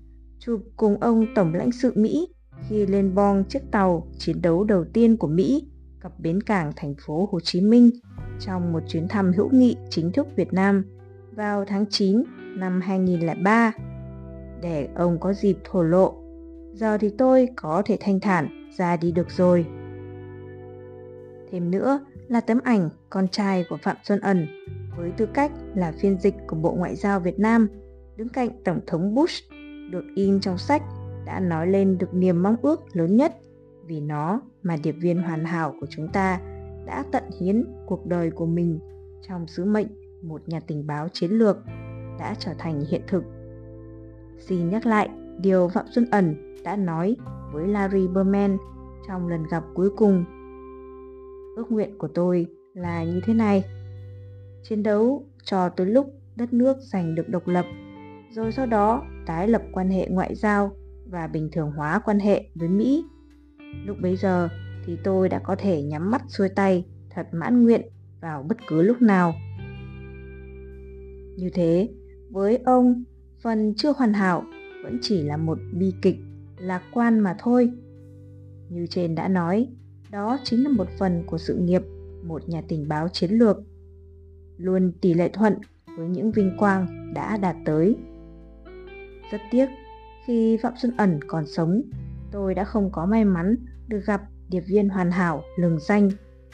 chụp 0.45 0.63
cùng 0.77 0.97
ông 0.99 1.25
Tổng 1.35 1.53
lãnh 1.53 1.71
sự 1.71 1.93
Mỹ 1.95 2.27
khi 2.69 2.85
lên 2.85 3.15
bong 3.15 3.43
chiếc 3.49 3.71
tàu 3.71 4.07
chiến 4.17 4.41
đấu 4.41 4.63
đầu 4.63 4.85
tiên 4.93 5.17
của 5.17 5.27
Mỹ 5.27 5.67
cập 5.99 6.19
bến 6.19 6.43
cảng 6.43 6.71
thành 6.75 6.95
phố 7.05 7.29
Hồ 7.31 7.39
Chí 7.39 7.61
Minh 7.61 7.89
trong 8.39 8.73
một 8.73 8.79
chuyến 8.87 9.07
thăm 9.07 9.31
hữu 9.37 9.49
nghị 9.51 9.75
chính 9.89 10.11
thức 10.11 10.27
Việt 10.35 10.53
Nam 10.53 10.85
vào 11.35 11.65
tháng 11.65 11.85
9 11.89 12.23
năm 12.55 12.81
2003 12.81 13.73
để 14.61 14.89
ông 14.95 15.19
có 15.19 15.33
dịp 15.33 15.57
thổ 15.63 15.83
lộ. 15.83 16.15
Giờ 16.73 16.97
thì 16.97 17.09
tôi 17.17 17.49
có 17.55 17.81
thể 17.85 17.97
thanh 17.99 18.19
thản 18.19 18.69
ra 18.77 18.97
đi 18.97 19.11
được 19.11 19.31
rồi. 19.31 19.65
Thêm 21.51 21.71
nữa, 21.71 21.99
là 22.27 22.41
tấm 22.41 22.59
ảnh 22.63 22.89
con 23.09 23.27
trai 23.27 23.65
của 23.69 23.77
Phạm 23.77 23.97
Xuân 24.03 24.19
Ẩn 24.19 24.47
với 24.97 25.11
tư 25.17 25.25
cách 25.33 25.51
là 25.75 25.91
phiên 25.91 26.19
dịch 26.19 26.35
của 26.47 26.55
Bộ 26.55 26.73
Ngoại 26.73 26.95
giao 26.95 27.19
Việt 27.19 27.39
Nam 27.39 27.67
đứng 28.15 28.29
cạnh 28.29 28.49
Tổng 28.63 28.79
thống 28.87 29.15
Bush 29.15 29.52
được 29.91 30.03
in 30.15 30.39
trong 30.39 30.57
sách 30.57 30.83
đã 31.25 31.39
nói 31.39 31.67
lên 31.67 31.97
được 31.97 32.13
niềm 32.13 32.43
mong 32.43 32.55
ước 32.61 32.95
lớn 32.95 33.17
nhất 33.17 33.35
vì 33.85 33.99
nó 33.99 34.41
mà 34.63 34.75
điệp 34.83 34.91
viên 34.91 35.21
hoàn 35.21 35.45
hảo 35.45 35.75
của 35.79 35.87
chúng 35.89 36.07
ta 36.07 36.39
đã 36.85 37.03
tận 37.11 37.23
hiến 37.39 37.65
cuộc 37.85 38.05
đời 38.05 38.31
của 38.31 38.45
mình 38.45 38.79
trong 39.27 39.47
sứ 39.47 39.65
mệnh 39.65 39.87
một 40.21 40.41
nhà 40.49 40.59
tình 40.67 40.87
báo 40.87 41.07
chiến 41.13 41.31
lược 41.31 41.57
đã 42.19 42.35
trở 42.39 42.51
thành 42.57 42.83
hiện 42.89 43.01
thực. 43.07 43.23
Xin 44.39 44.69
nhắc 44.69 44.85
lại 44.85 45.09
điều 45.39 45.67
Phạm 45.67 45.85
Xuân 45.91 46.05
Ẩn 46.11 46.55
đã 46.63 46.75
nói 46.75 47.15
với 47.53 47.67
Larry 47.67 48.07
Berman 48.07 48.57
trong 49.07 49.27
lần 49.27 49.43
gặp 49.51 49.63
cuối 49.73 49.89
cùng. 49.97 50.25
Ước 51.55 51.71
nguyện 51.71 51.97
của 51.97 52.07
tôi 52.07 52.47
là 52.73 53.03
như 53.03 53.21
thế 53.25 53.33
này. 53.33 53.63
Chiến 54.63 54.83
đấu 54.83 55.23
cho 55.43 55.69
tới 55.69 55.87
lúc 55.87 56.13
đất 56.35 56.53
nước 56.53 56.77
giành 56.79 57.15
được 57.15 57.29
độc 57.29 57.47
lập, 57.47 57.65
rồi 58.31 58.51
sau 58.51 58.65
đó 58.65 59.03
tái 59.25 59.47
lập 59.47 59.61
quan 59.71 59.89
hệ 59.89 60.07
ngoại 60.09 60.35
giao 60.35 60.75
và 61.05 61.27
bình 61.27 61.49
thường 61.51 61.71
hóa 61.71 62.01
quan 62.05 62.19
hệ 62.19 62.49
với 62.55 62.69
Mỹ. 62.69 63.05
Lúc 63.85 63.97
bấy 64.01 64.15
giờ 64.15 64.49
thì 64.85 64.97
tôi 65.03 65.29
đã 65.29 65.39
có 65.39 65.55
thể 65.55 65.83
nhắm 65.83 66.11
mắt 66.11 66.21
xuôi 66.27 66.49
tay 66.49 66.85
thật 67.09 67.27
mãn 67.31 67.63
nguyện 67.63 67.81
vào 68.21 68.43
bất 68.43 68.57
cứ 68.67 68.81
lúc 68.81 69.01
nào. 69.01 69.33
Như 71.37 71.49
thế, 71.53 71.89
với 72.31 72.57
ông, 72.57 73.03
phần 73.41 73.73
chưa 73.77 73.93
hoàn 73.97 74.13
hảo 74.13 74.43
vẫn 74.83 74.99
chỉ 75.01 75.23
là 75.23 75.37
một 75.37 75.57
bi 75.73 75.93
kịch 76.01 76.17
lạc 76.57 76.81
quan 76.93 77.19
mà 77.19 77.35
thôi. 77.39 77.71
Như 78.69 78.87
trên 78.89 79.15
đã 79.15 79.27
nói, 79.27 79.67
đó 80.11 80.37
chính 80.43 80.63
là 80.63 80.69
một 80.69 80.87
phần 80.99 81.23
của 81.25 81.37
sự 81.37 81.55
nghiệp 81.55 81.81
một 82.23 82.49
nhà 82.49 82.61
tình 82.67 82.87
báo 82.87 83.07
chiến 83.09 83.31
lược, 83.31 83.57
luôn 84.57 84.91
tỷ 85.01 85.13
lệ 85.13 85.29
thuận 85.33 85.53
với 85.97 86.07
những 86.09 86.31
vinh 86.31 86.57
quang 86.57 87.13
đã 87.13 87.37
đạt 87.37 87.55
tới. 87.65 87.95
Rất 89.31 89.41
tiếc, 89.51 89.65
khi 90.25 90.57
Phạm 90.57 90.73
Xuân 90.77 90.93
Ẩn 90.97 91.19
còn 91.27 91.45
sống, 91.45 91.81
tôi 92.31 92.55
đã 92.55 92.63
không 92.63 92.89
có 92.91 93.05
may 93.05 93.25
mắn 93.25 93.55
được 93.87 94.01
gặp 94.05 94.21
điệp 94.49 94.63
viên 94.67 94.89
hoàn 94.89 95.11
hảo 95.11 95.43
lừng 95.57 95.79
danh 95.79 96.09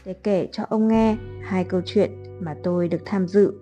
để 0.05 0.13
kể 0.13 0.47
cho 0.51 0.63
ông 0.69 0.87
nghe 0.87 1.17
hai 1.43 1.63
câu 1.63 1.81
chuyện 1.85 2.11
mà 2.39 2.55
tôi 2.63 2.87
được 2.87 3.01
tham 3.05 3.27
dự. 3.27 3.53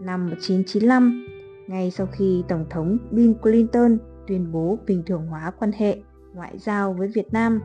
Năm 0.00 0.26
1995, 0.26 1.26
ngay 1.68 1.90
sau 1.90 2.06
khi 2.12 2.44
Tổng 2.48 2.66
thống 2.70 2.98
Bill 3.10 3.32
Clinton 3.42 3.98
tuyên 4.26 4.52
bố 4.52 4.78
bình 4.86 5.02
thường 5.06 5.26
hóa 5.26 5.52
quan 5.58 5.72
hệ 5.72 5.98
ngoại 6.34 6.58
giao 6.58 6.92
với 6.92 7.08
Việt 7.08 7.32
Nam, 7.32 7.60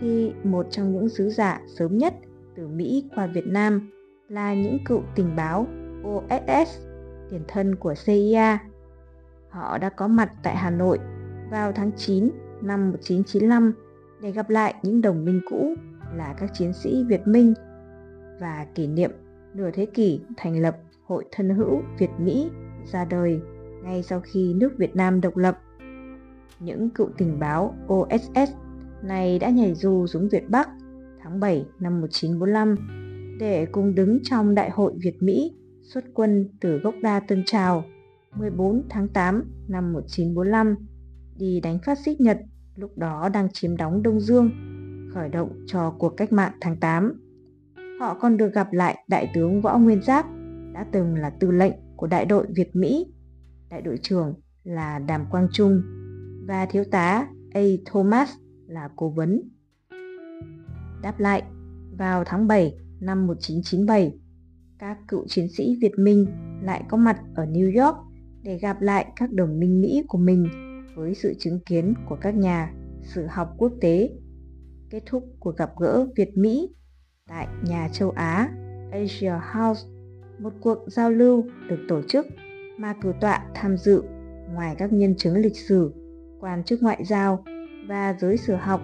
thì 0.00 0.32
một 0.44 0.66
trong 0.70 0.92
những 0.92 1.08
sứ 1.08 1.30
giả 1.30 1.60
sớm 1.78 1.98
nhất 1.98 2.14
từ 2.56 2.68
Mỹ 2.68 3.04
qua 3.14 3.26
Việt 3.26 3.46
Nam 3.46 3.90
là 4.28 4.54
những 4.54 4.78
cựu 4.84 5.02
tình 5.14 5.36
báo 5.36 5.66
OSS, 6.02 6.86
tiền 7.30 7.42
thân 7.48 7.76
của 7.76 7.94
CIA. 8.06 8.58
Họ 9.56 9.78
đã 9.78 9.88
có 9.88 10.08
mặt 10.08 10.32
tại 10.42 10.56
Hà 10.56 10.70
Nội 10.70 10.98
vào 11.50 11.72
tháng 11.72 11.90
9 11.96 12.30
năm 12.62 12.90
1995 12.90 13.72
để 14.22 14.32
gặp 14.32 14.50
lại 14.50 14.74
những 14.82 15.00
đồng 15.00 15.24
minh 15.24 15.40
cũ 15.50 15.74
là 16.14 16.34
các 16.38 16.50
chiến 16.54 16.72
sĩ 16.72 17.04
Việt 17.08 17.26
Minh 17.26 17.54
và 18.40 18.66
kỷ 18.74 18.86
niệm 18.86 19.10
nửa 19.54 19.70
thế 19.70 19.86
kỷ 19.86 20.20
thành 20.36 20.62
lập 20.62 20.76
Hội 21.06 21.24
Thân 21.32 21.50
hữu 21.50 21.82
Việt 21.98 22.10
Mỹ 22.18 22.50
ra 22.92 23.04
đời 23.04 23.40
ngay 23.84 24.02
sau 24.02 24.20
khi 24.20 24.54
nước 24.54 24.72
Việt 24.78 24.96
Nam 24.96 25.20
độc 25.20 25.36
lập. 25.36 25.58
Những 26.60 26.90
cựu 26.90 27.08
tình 27.18 27.38
báo 27.38 27.74
OSS 27.92 28.52
này 29.02 29.38
đã 29.38 29.50
nhảy 29.50 29.74
dù 29.74 30.06
xuống 30.06 30.28
Việt 30.28 30.50
Bắc 30.50 30.68
tháng 31.22 31.40
7 31.40 31.66
năm 31.80 32.00
1945 32.00 32.76
để 33.40 33.66
cùng 33.72 33.94
đứng 33.94 34.18
trong 34.22 34.54
Đại 34.54 34.70
hội 34.70 34.92
Việt 35.02 35.22
Mỹ 35.22 35.56
xuất 35.82 36.04
quân 36.14 36.48
từ 36.60 36.78
gốc 36.78 36.94
đa 37.02 37.20
Tân 37.20 37.42
Trào 37.46 37.84
14 38.38 38.82
tháng 38.88 39.08
8 39.08 39.44
năm 39.68 39.92
1945 39.92 40.76
đi 41.36 41.60
đánh 41.60 41.78
phát 41.86 41.98
xít 41.98 42.20
Nhật 42.20 42.38
lúc 42.76 42.98
đó 42.98 43.28
đang 43.28 43.48
chiếm 43.52 43.76
đóng 43.76 44.02
Đông 44.02 44.20
Dương, 44.20 44.50
khởi 45.14 45.28
động 45.28 45.64
cho 45.66 45.94
cuộc 45.98 46.16
cách 46.16 46.32
mạng 46.32 46.52
tháng 46.60 46.76
8. 46.76 47.22
Họ 48.00 48.14
còn 48.14 48.36
được 48.36 48.54
gặp 48.54 48.72
lại 48.72 49.04
Đại 49.08 49.30
tướng 49.34 49.60
Võ 49.60 49.78
Nguyên 49.78 50.02
Giáp, 50.02 50.26
đã 50.72 50.86
từng 50.92 51.14
là 51.14 51.30
tư 51.30 51.50
lệnh 51.50 51.72
của 51.96 52.06
đại 52.06 52.24
đội 52.24 52.46
Việt 52.56 52.76
Mỹ, 52.76 53.06
đại 53.70 53.82
đội 53.82 53.98
trưởng 54.02 54.34
là 54.64 54.98
Đàm 54.98 55.26
Quang 55.30 55.48
Trung 55.52 55.82
và 56.46 56.66
thiếu 56.66 56.84
tá 56.90 57.26
A. 57.52 57.60
Thomas 57.86 58.30
là 58.66 58.88
cố 58.96 59.08
vấn. 59.08 59.42
Đáp 61.02 61.20
lại, 61.20 61.42
vào 61.98 62.24
tháng 62.26 62.46
7 62.46 62.74
năm 63.00 63.26
1997, 63.26 64.18
các 64.78 64.98
cựu 65.08 65.24
chiến 65.28 65.48
sĩ 65.48 65.78
Việt 65.80 65.98
Minh 65.98 66.26
lại 66.62 66.84
có 66.88 66.96
mặt 66.96 67.20
ở 67.34 67.44
New 67.44 67.84
York 67.84 67.96
để 68.46 68.58
gặp 68.58 68.80
lại 68.80 69.06
các 69.16 69.32
đồng 69.32 69.60
minh 69.60 69.80
Mỹ 69.80 70.02
của 70.08 70.18
mình 70.18 70.48
với 70.94 71.14
sự 71.14 71.34
chứng 71.38 71.60
kiến 71.66 71.94
của 72.08 72.16
các 72.20 72.34
nhà 72.34 72.72
sử 73.02 73.26
học 73.26 73.54
quốc 73.58 73.72
tế. 73.80 74.10
Kết 74.90 75.02
thúc 75.06 75.24
cuộc 75.40 75.56
gặp 75.56 75.70
gỡ 75.80 76.06
Việt-Mỹ 76.16 76.68
tại 77.28 77.48
nhà 77.62 77.88
châu 77.92 78.10
Á 78.10 78.48
Asia 78.92 79.32
House, 79.52 79.88
một 80.38 80.52
cuộc 80.60 80.78
giao 80.86 81.10
lưu 81.10 81.44
được 81.68 81.78
tổ 81.88 82.02
chức 82.08 82.26
mà 82.78 82.94
cử 83.02 83.12
tọa 83.20 83.46
tham 83.54 83.76
dự 83.76 84.02
ngoài 84.54 84.74
các 84.78 84.92
nhân 84.92 85.14
chứng 85.16 85.36
lịch 85.36 85.56
sử, 85.56 85.92
quan 86.40 86.64
chức 86.64 86.82
ngoại 86.82 87.04
giao 87.04 87.44
và 87.88 88.16
giới 88.20 88.36
sử 88.36 88.54
học, 88.54 88.80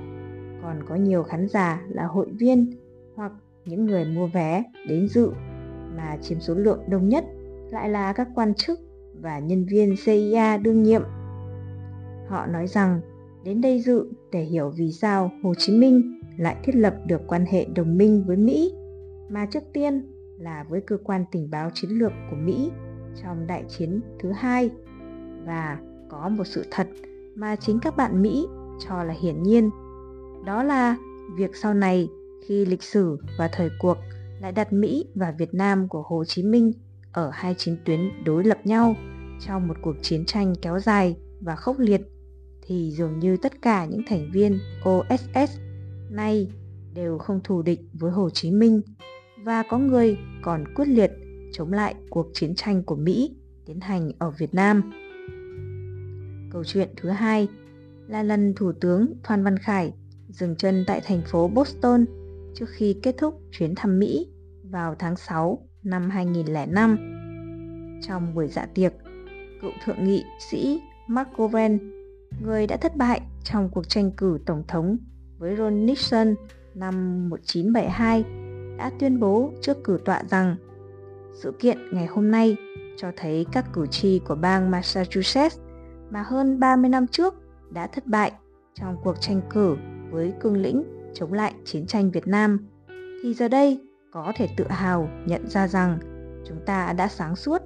còn 0.62 0.80
có 0.88 0.94
nhiều 0.94 1.22
khán 1.22 1.48
giả 1.48 1.82
là 1.88 2.06
hội 2.06 2.26
viên 2.38 2.70
hoặc 3.16 3.32
những 3.64 3.84
người 3.84 4.04
mua 4.04 4.26
vé 4.26 4.64
đến 4.88 5.08
dự 5.08 5.30
mà 5.96 6.16
chiếm 6.22 6.40
số 6.40 6.54
lượng 6.54 6.80
đông 6.88 7.08
nhất 7.08 7.24
lại 7.70 7.88
là 7.88 8.12
các 8.12 8.28
quan 8.34 8.54
chức 8.54 8.80
và 9.22 9.38
nhân 9.38 9.64
viên 9.64 9.94
CIA 10.04 10.56
đương 10.56 10.82
nhiệm. 10.82 11.02
Họ 12.28 12.46
nói 12.46 12.66
rằng 12.66 13.00
đến 13.44 13.60
đây 13.60 13.80
dự 13.80 14.06
để 14.32 14.42
hiểu 14.42 14.72
vì 14.76 14.92
sao 14.92 15.30
Hồ 15.42 15.54
Chí 15.58 15.78
Minh 15.78 16.20
lại 16.36 16.56
thiết 16.64 16.74
lập 16.74 16.94
được 17.06 17.20
quan 17.26 17.44
hệ 17.46 17.64
đồng 17.64 17.98
minh 17.98 18.24
với 18.26 18.36
Mỹ, 18.36 18.72
mà 19.30 19.46
trước 19.46 19.62
tiên 19.72 20.06
là 20.38 20.64
với 20.68 20.80
cơ 20.80 20.96
quan 21.04 21.24
tình 21.32 21.50
báo 21.50 21.70
chiến 21.74 21.90
lược 21.90 22.12
của 22.30 22.36
Mỹ 22.36 22.70
trong 23.22 23.46
đại 23.46 23.64
chiến 23.68 24.00
thứ 24.18 24.32
hai 24.32 24.70
và 25.46 25.78
có 26.10 26.28
một 26.28 26.44
sự 26.44 26.64
thật 26.70 26.86
mà 27.34 27.56
chính 27.56 27.78
các 27.80 27.96
bạn 27.96 28.22
Mỹ 28.22 28.46
cho 28.88 29.02
là 29.02 29.14
hiển 29.22 29.42
nhiên. 29.42 29.70
Đó 30.44 30.62
là 30.62 30.96
việc 31.36 31.56
sau 31.56 31.74
này 31.74 32.08
khi 32.46 32.64
lịch 32.64 32.82
sử 32.82 33.18
và 33.38 33.48
thời 33.52 33.70
cuộc 33.80 33.96
lại 34.40 34.52
đặt 34.52 34.72
Mỹ 34.72 35.04
và 35.14 35.30
Việt 35.38 35.54
Nam 35.54 35.88
của 35.88 36.02
Hồ 36.02 36.24
Chí 36.24 36.42
Minh 36.42 36.72
ở 37.12 37.30
hai 37.32 37.54
chiến 37.58 37.76
tuyến 37.84 38.24
đối 38.24 38.44
lập 38.44 38.58
nhau 38.64 38.94
trong 39.46 39.68
một 39.68 39.76
cuộc 39.82 39.96
chiến 40.02 40.24
tranh 40.26 40.54
kéo 40.62 40.78
dài 40.80 41.16
và 41.40 41.56
khốc 41.56 41.78
liệt 41.78 42.00
thì 42.62 42.90
dường 42.90 43.18
như 43.18 43.36
tất 43.36 43.62
cả 43.62 43.84
những 43.84 44.02
thành 44.06 44.30
viên 44.32 44.58
OSS 44.88 45.58
nay 46.10 46.48
đều 46.94 47.18
không 47.18 47.40
thù 47.44 47.62
địch 47.62 47.80
với 47.92 48.12
Hồ 48.12 48.30
Chí 48.30 48.50
Minh 48.50 48.82
và 49.44 49.62
có 49.70 49.78
người 49.78 50.18
còn 50.42 50.64
quyết 50.74 50.88
liệt 50.88 51.10
chống 51.52 51.72
lại 51.72 51.94
cuộc 52.10 52.26
chiến 52.32 52.54
tranh 52.54 52.82
của 52.82 52.96
Mỹ 52.96 53.36
tiến 53.66 53.80
hành 53.80 54.12
ở 54.18 54.30
Việt 54.30 54.54
Nam. 54.54 54.92
Câu 56.52 56.64
chuyện 56.64 56.88
thứ 56.96 57.08
hai 57.08 57.48
là 58.08 58.22
lần 58.22 58.54
Thủ 58.56 58.72
tướng 58.80 59.14
Phan 59.24 59.44
Văn 59.44 59.58
Khải 59.58 59.92
dừng 60.28 60.56
chân 60.56 60.84
tại 60.86 61.00
thành 61.04 61.22
phố 61.26 61.48
Boston 61.48 62.04
trước 62.54 62.66
khi 62.68 62.96
kết 63.02 63.14
thúc 63.18 63.40
chuyến 63.50 63.74
thăm 63.74 63.98
Mỹ 63.98 64.26
vào 64.70 64.94
tháng 64.98 65.16
6 65.16 65.68
năm 65.82 66.10
2005. 66.10 66.96
Trong 68.02 68.34
buổi 68.34 68.48
dạ 68.48 68.66
tiệc, 68.74 68.92
cựu 69.62 69.70
thượng 69.84 70.04
nghị 70.04 70.24
sĩ 70.38 70.80
Mark 71.06 71.28
Govan 71.36 71.78
người 72.40 72.66
đã 72.66 72.76
thất 72.76 72.96
bại 72.96 73.20
trong 73.44 73.68
cuộc 73.68 73.88
tranh 73.88 74.10
cử 74.10 74.38
tổng 74.46 74.62
thống 74.68 74.96
với 75.38 75.56
Ron 75.56 75.86
Nixon 75.86 76.34
năm 76.74 77.28
1972 77.28 78.24
đã 78.78 78.90
tuyên 78.98 79.20
bố 79.20 79.52
trước 79.60 79.84
cử 79.84 79.98
tọa 80.04 80.22
rằng 80.30 80.56
sự 81.34 81.52
kiện 81.58 81.78
ngày 81.92 82.06
hôm 82.06 82.30
nay 82.30 82.56
cho 82.96 83.08
thấy 83.16 83.46
các 83.52 83.64
cử 83.72 83.86
tri 83.86 84.18
của 84.18 84.34
bang 84.34 84.70
Massachusetts 84.70 85.58
mà 86.10 86.22
hơn 86.22 86.60
30 86.60 86.88
năm 86.88 87.06
trước 87.06 87.34
đã 87.70 87.86
thất 87.86 88.06
bại 88.06 88.32
trong 88.74 88.96
cuộc 89.04 89.20
tranh 89.20 89.40
cử 89.50 89.76
với 90.10 90.32
cương 90.40 90.56
lĩnh 90.56 90.84
chống 91.14 91.32
lại 91.32 91.54
chiến 91.64 91.86
tranh 91.86 92.10
Việt 92.10 92.26
Nam, 92.26 92.68
thì 93.22 93.34
giờ 93.34 93.48
đây 93.48 93.80
có 94.10 94.32
thể 94.36 94.48
tự 94.56 94.64
hào 94.68 95.08
nhận 95.26 95.48
ra 95.48 95.68
rằng 95.68 95.98
chúng 96.48 96.58
ta 96.66 96.92
đã 96.92 97.08
sáng 97.08 97.36
suốt. 97.36 97.61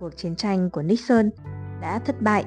Cuộc 0.00 0.16
chiến 0.16 0.36
tranh 0.36 0.70
của 0.70 0.82
Nixon 0.82 1.30
đã 1.80 1.98
thất 1.98 2.22
bại 2.22 2.44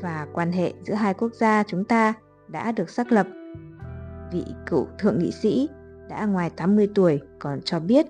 và 0.00 0.26
quan 0.32 0.52
hệ 0.52 0.72
giữa 0.82 0.94
hai 0.94 1.14
quốc 1.14 1.34
gia 1.34 1.62
chúng 1.62 1.84
ta 1.84 2.14
đã 2.48 2.72
được 2.72 2.90
xác 2.90 3.12
lập. 3.12 3.26
Vị 4.32 4.44
cựu 4.66 4.86
thượng 4.98 5.18
nghị 5.18 5.30
sĩ 5.30 5.68
đã 6.08 6.26
ngoài 6.26 6.50
80 6.50 6.88
tuổi 6.94 7.20
còn 7.38 7.60
cho 7.62 7.80
biết 7.80 8.06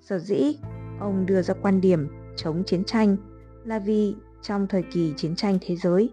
sở 0.00 0.18
dĩ 0.18 0.56
ông 1.00 1.26
đưa 1.26 1.42
ra 1.42 1.54
quan 1.62 1.80
điểm 1.80 2.08
chống 2.36 2.64
chiến 2.64 2.84
tranh 2.84 3.16
là 3.64 3.78
vì 3.78 4.14
trong 4.42 4.66
thời 4.66 4.82
kỳ 4.82 5.14
chiến 5.16 5.34
tranh 5.34 5.58
thế 5.60 5.76
giới, 5.76 6.10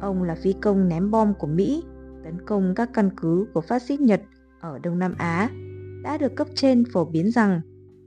ông 0.00 0.22
là 0.22 0.34
phi 0.34 0.52
công 0.52 0.88
ném 0.88 1.10
bom 1.10 1.34
của 1.34 1.46
Mỹ 1.46 1.82
tấn 2.24 2.46
công 2.46 2.74
các 2.74 2.90
căn 2.94 3.10
cứ 3.16 3.46
của 3.54 3.60
phát 3.60 3.82
xít 3.82 4.00
Nhật 4.00 4.20
ở 4.60 4.78
Đông 4.78 4.98
Nam 4.98 5.14
Á 5.18 5.50
đã 6.02 6.18
được 6.18 6.36
cấp 6.36 6.46
trên 6.54 6.84
phổ 6.92 7.04
biến 7.04 7.30
rằng 7.30 7.60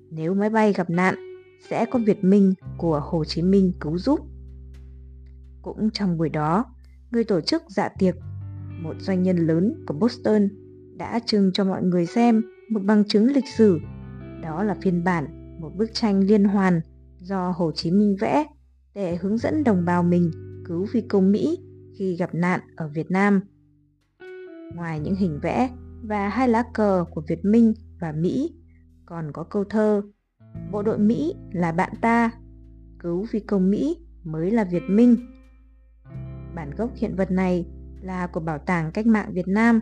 nếu 0.10 0.34
máy 0.34 0.50
bay 0.50 0.74
gặp 0.74 0.90
nạn 0.90 1.25
sẽ 1.70 1.86
có 1.86 2.00
Việt 2.00 2.24
Minh 2.24 2.54
của 2.78 3.00
Hồ 3.00 3.26
Chí 3.26 3.42
Minh 3.42 3.72
cứu 3.80 3.98
giúp. 3.98 4.20
Cũng 5.62 5.90
trong 5.92 6.18
buổi 6.18 6.30
đó, 6.30 6.66
người 7.12 7.24
tổ 7.24 7.42
chức 7.42 7.64
dạ 7.68 7.90
tiệc, 8.00 8.16
một 8.82 8.94
doanh 9.00 9.24
nhân 9.24 9.38
lớn 9.38 9.84
của 9.88 9.94
Boston 9.94 10.48
đã 10.98 11.20
trưng 11.26 11.52
cho 11.54 11.66
mọi 11.66 11.84
người 11.84 12.06
xem 12.06 12.42
một 12.70 12.80
bằng 12.84 13.04
chứng 13.08 13.26
lịch 13.26 13.48
sử. 13.58 13.80
Đó 14.42 14.64
là 14.64 14.76
phiên 14.82 15.04
bản 15.04 15.58
một 15.62 15.72
bức 15.76 15.94
tranh 15.94 16.20
liên 16.20 16.44
hoàn 16.44 16.82
do 17.20 17.54
Hồ 17.58 17.72
Chí 17.72 17.92
Minh 17.92 18.16
vẽ 18.20 18.46
để 18.94 19.16
hướng 19.16 19.38
dẫn 19.38 19.64
đồng 19.64 19.86
bào 19.86 20.04
mình 20.04 20.32
cứu 20.66 20.86
phi 20.86 21.02
công 21.02 21.32
Mỹ 21.32 21.58
khi 21.98 22.16
gặp 22.16 22.36
nạn 22.36 22.60
ở 22.76 22.88
Việt 22.88 23.12
Nam. 23.12 23.42
Ngoài 24.76 25.00
những 25.00 25.16
hình 25.16 25.40
vẽ 25.42 25.70
và 26.04 26.30
hai 26.30 26.48
lá 26.48 26.64
cờ 26.74 27.06
của 27.12 27.22
Việt 27.28 27.46
Minh 27.46 27.74
và 28.00 28.12
Mỹ, 28.12 28.54
còn 29.06 29.32
có 29.34 29.44
câu 29.44 29.64
thơ 29.64 30.02
Bộ 30.72 30.82
đội 30.82 30.98
Mỹ 30.98 31.36
là 31.52 31.72
bạn 31.72 31.94
ta, 32.02 32.32
cứu 33.00 33.26
phi 33.26 33.40
công 33.40 33.72
Mỹ 33.72 33.98
mới 34.24 34.52
là 34.52 34.64
Việt 34.64 34.84
Minh. 34.88 35.18
Bản 36.56 36.72
gốc 36.78 36.90
hiện 36.96 37.16
vật 37.16 37.32
này 37.32 37.68
là 38.02 38.28
của 38.28 38.40
Bảo 38.40 38.58
tàng 38.58 38.92
Cách 38.92 39.06
mạng 39.08 39.34
Việt 39.34 39.48
Nam, 39.48 39.80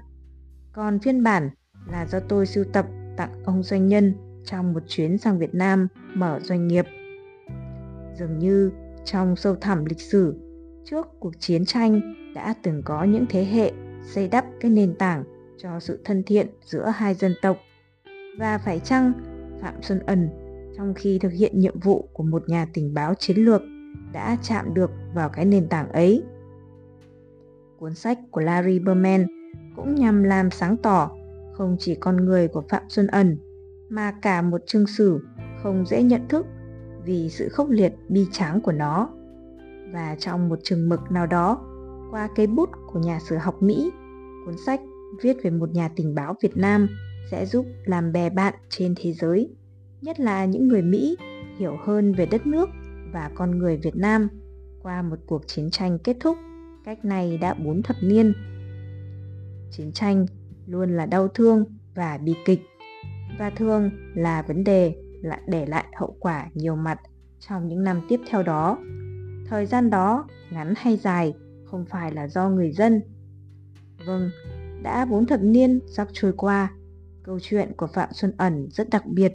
còn 0.71 0.99
phiên 0.99 1.23
bản 1.23 1.49
là 1.91 2.05
do 2.05 2.19
tôi 2.19 2.45
sưu 2.45 2.63
tập 2.73 2.85
tặng 3.17 3.43
ông 3.43 3.63
doanh 3.63 3.87
nhân 3.87 4.13
trong 4.45 4.73
một 4.73 4.83
chuyến 4.87 5.17
sang 5.17 5.39
Việt 5.39 5.55
Nam 5.55 5.87
mở 6.13 6.39
doanh 6.43 6.67
nghiệp. 6.67 6.85
Dường 8.19 8.39
như 8.39 8.71
trong 9.05 9.35
sâu 9.35 9.55
thẳm 9.55 9.85
lịch 9.85 10.01
sử, 10.01 10.39
trước 10.85 11.07
cuộc 11.19 11.33
chiến 11.39 11.65
tranh 11.65 12.01
đã 12.35 12.53
từng 12.63 12.81
có 12.85 13.03
những 13.03 13.25
thế 13.29 13.45
hệ 13.45 13.71
xây 14.05 14.27
đắp 14.27 14.45
cái 14.59 14.71
nền 14.71 14.95
tảng 14.95 15.23
cho 15.57 15.79
sự 15.79 15.99
thân 16.03 16.23
thiện 16.23 16.47
giữa 16.65 16.91
hai 16.95 17.13
dân 17.13 17.33
tộc. 17.41 17.57
Và 18.39 18.57
phải 18.57 18.79
chăng 18.79 19.13
Phạm 19.61 19.81
Xuân 19.81 19.99
Ẩn 19.99 20.29
trong 20.77 20.93
khi 20.93 21.19
thực 21.19 21.31
hiện 21.31 21.59
nhiệm 21.59 21.79
vụ 21.79 22.09
của 22.13 22.23
một 22.23 22.49
nhà 22.49 22.67
tình 22.73 22.93
báo 22.93 23.13
chiến 23.13 23.37
lược 23.37 23.61
đã 24.13 24.37
chạm 24.43 24.73
được 24.73 24.91
vào 25.13 25.29
cái 25.29 25.45
nền 25.45 25.67
tảng 25.67 25.91
ấy. 25.91 26.23
Cuốn 27.79 27.95
sách 27.95 28.19
của 28.31 28.41
Larry 28.41 28.79
Berman 28.79 29.27
cũng 29.75 29.95
nhằm 29.95 30.23
làm 30.23 30.51
sáng 30.51 30.77
tỏ 30.77 31.11
không 31.53 31.75
chỉ 31.79 31.95
con 31.95 32.25
người 32.25 32.47
của 32.47 32.63
Phạm 32.69 32.83
Xuân 32.89 33.07
Ẩn 33.07 33.37
mà 33.89 34.11
cả 34.21 34.41
một 34.41 34.61
chương 34.65 34.87
sử 34.87 35.19
không 35.63 35.85
dễ 35.85 36.03
nhận 36.03 36.27
thức 36.27 36.45
vì 37.05 37.29
sự 37.29 37.49
khốc 37.49 37.69
liệt 37.69 37.93
bi 38.09 38.25
tráng 38.31 38.61
của 38.61 38.71
nó. 38.71 39.09
Và 39.93 40.15
trong 40.19 40.49
một 40.49 40.59
chừng 40.63 40.89
mực 40.89 41.11
nào 41.11 41.27
đó, 41.27 41.61
qua 42.11 42.29
cây 42.35 42.47
bút 42.47 42.69
của 42.93 42.99
nhà 42.99 43.19
sử 43.19 43.37
học 43.37 43.63
Mỹ, 43.63 43.91
cuốn 44.45 44.55
sách 44.65 44.81
viết 45.21 45.37
về 45.43 45.49
một 45.49 45.69
nhà 45.71 45.89
tình 45.95 46.15
báo 46.15 46.35
Việt 46.41 46.57
Nam 46.57 46.87
sẽ 47.31 47.45
giúp 47.45 47.65
làm 47.85 48.11
bè 48.11 48.29
bạn 48.29 48.53
trên 48.69 48.95
thế 48.97 49.13
giới, 49.13 49.49
nhất 50.03 50.19
là 50.19 50.45
những 50.45 50.67
người 50.67 50.81
Mỹ 50.81 51.17
hiểu 51.57 51.77
hơn 51.85 52.13
về 52.13 52.25
đất 52.25 52.47
nước 52.47 52.69
và 53.11 53.31
con 53.35 53.59
người 53.59 53.77
Việt 53.77 53.95
Nam 53.95 54.27
qua 54.81 55.01
một 55.01 55.15
cuộc 55.27 55.47
chiến 55.47 55.69
tranh 55.71 55.99
kết 55.99 56.17
thúc 56.19 56.37
cách 56.85 57.05
này 57.05 57.37
đã 57.37 57.53
bốn 57.53 57.83
thập 57.83 57.95
niên. 58.01 58.33
Chiến 59.71 59.91
tranh 59.91 60.25
luôn 60.65 60.97
là 60.97 61.05
đau 61.05 61.27
thương 61.27 61.65
và 61.95 62.17
bi 62.17 62.33
kịch 62.45 62.61
và 63.39 63.49
thường 63.49 63.89
là 64.15 64.41
vấn 64.41 64.63
đề 64.63 64.95
lại 65.21 65.41
để 65.47 65.65
lại 65.65 65.85
hậu 65.95 66.15
quả 66.19 66.49
nhiều 66.53 66.75
mặt 66.75 66.99
trong 67.39 67.67
những 67.67 67.83
năm 67.83 68.01
tiếp 68.09 68.19
theo 68.29 68.43
đó. 68.43 68.77
Thời 69.47 69.65
gian 69.65 69.89
đó, 69.89 70.27
ngắn 70.51 70.73
hay 70.77 70.97
dài, 70.97 71.33
không 71.65 71.85
phải 71.85 72.11
là 72.11 72.27
do 72.27 72.49
người 72.49 72.71
dân. 72.71 73.01
Vâng, 74.05 74.29
đã 74.83 75.05
bốn 75.05 75.25
thập 75.25 75.39
niên 75.43 75.79
sắp 75.87 76.07
trôi 76.13 76.33
qua, 76.37 76.71
câu 77.23 77.39
chuyện 77.41 77.71
của 77.77 77.87
Phạm 77.87 78.09
Xuân 78.11 78.33
Ẩn 78.37 78.67
rất 78.71 78.89
đặc 78.89 79.05
biệt. 79.05 79.33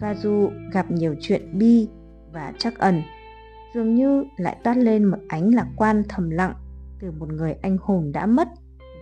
Và 0.00 0.14
dù 0.14 0.50
gặp 0.72 0.90
nhiều 0.90 1.14
chuyện 1.20 1.58
bi 1.58 1.88
và 2.32 2.52
chắc 2.58 2.78
ẩn, 2.78 3.02
dường 3.74 3.94
như 3.94 4.24
lại 4.36 4.56
toát 4.64 4.76
lên 4.76 5.04
một 5.04 5.18
ánh 5.28 5.54
lạc 5.54 5.66
quan 5.76 6.02
thầm 6.08 6.30
lặng 6.30 6.54
từ 7.00 7.10
một 7.10 7.32
người 7.32 7.52
anh 7.62 7.78
hùng 7.82 8.12
đã 8.12 8.26
mất 8.26 8.48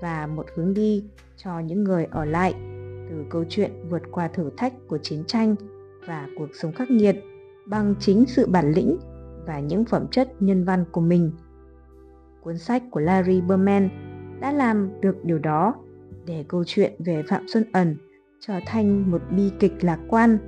và 0.03 0.27
một 0.27 0.47
hướng 0.55 0.75
đi 0.75 1.05
cho 1.37 1.61
những 1.61 1.85
người 1.85 2.05
ở 2.11 2.25
lại 2.25 2.55
từ 3.11 3.25
câu 3.31 3.45
chuyện 3.49 3.71
vượt 3.91 4.03
qua 4.11 4.29
thử 4.29 4.51
thách 4.57 4.73
của 4.89 4.99
chiến 4.99 5.25
tranh 5.27 5.55
và 6.07 6.29
cuộc 6.39 6.49
sống 6.61 6.73
khắc 6.73 6.91
nghiệt 6.91 7.17
bằng 7.67 7.95
chính 8.01 8.25
sự 8.27 8.47
bản 8.47 8.73
lĩnh 8.73 8.99
và 9.47 9.61
những 9.61 9.85
phẩm 9.85 10.07
chất 10.11 10.29
nhân 10.41 10.65
văn 10.65 10.85
của 10.93 11.01
mình. 11.01 11.33
Cuốn 12.41 12.59
sách 12.59 12.83
của 12.91 13.01
Larry 13.01 13.41
Berman 13.41 13.89
đã 14.41 14.53
làm 14.53 14.91
được 15.01 15.25
điều 15.25 15.39
đó 15.39 15.75
để 16.27 16.45
câu 16.49 16.65
chuyện 16.67 16.93
về 16.99 17.23
Phạm 17.29 17.49
Xuân 17.49 17.65
Ẩn 17.73 17.97
trở 18.41 18.55
thành 18.67 19.11
một 19.11 19.23
bi 19.37 19.51
kịch 19.59 19.85
lạc 19.85 19.99
quan 20.09 20.39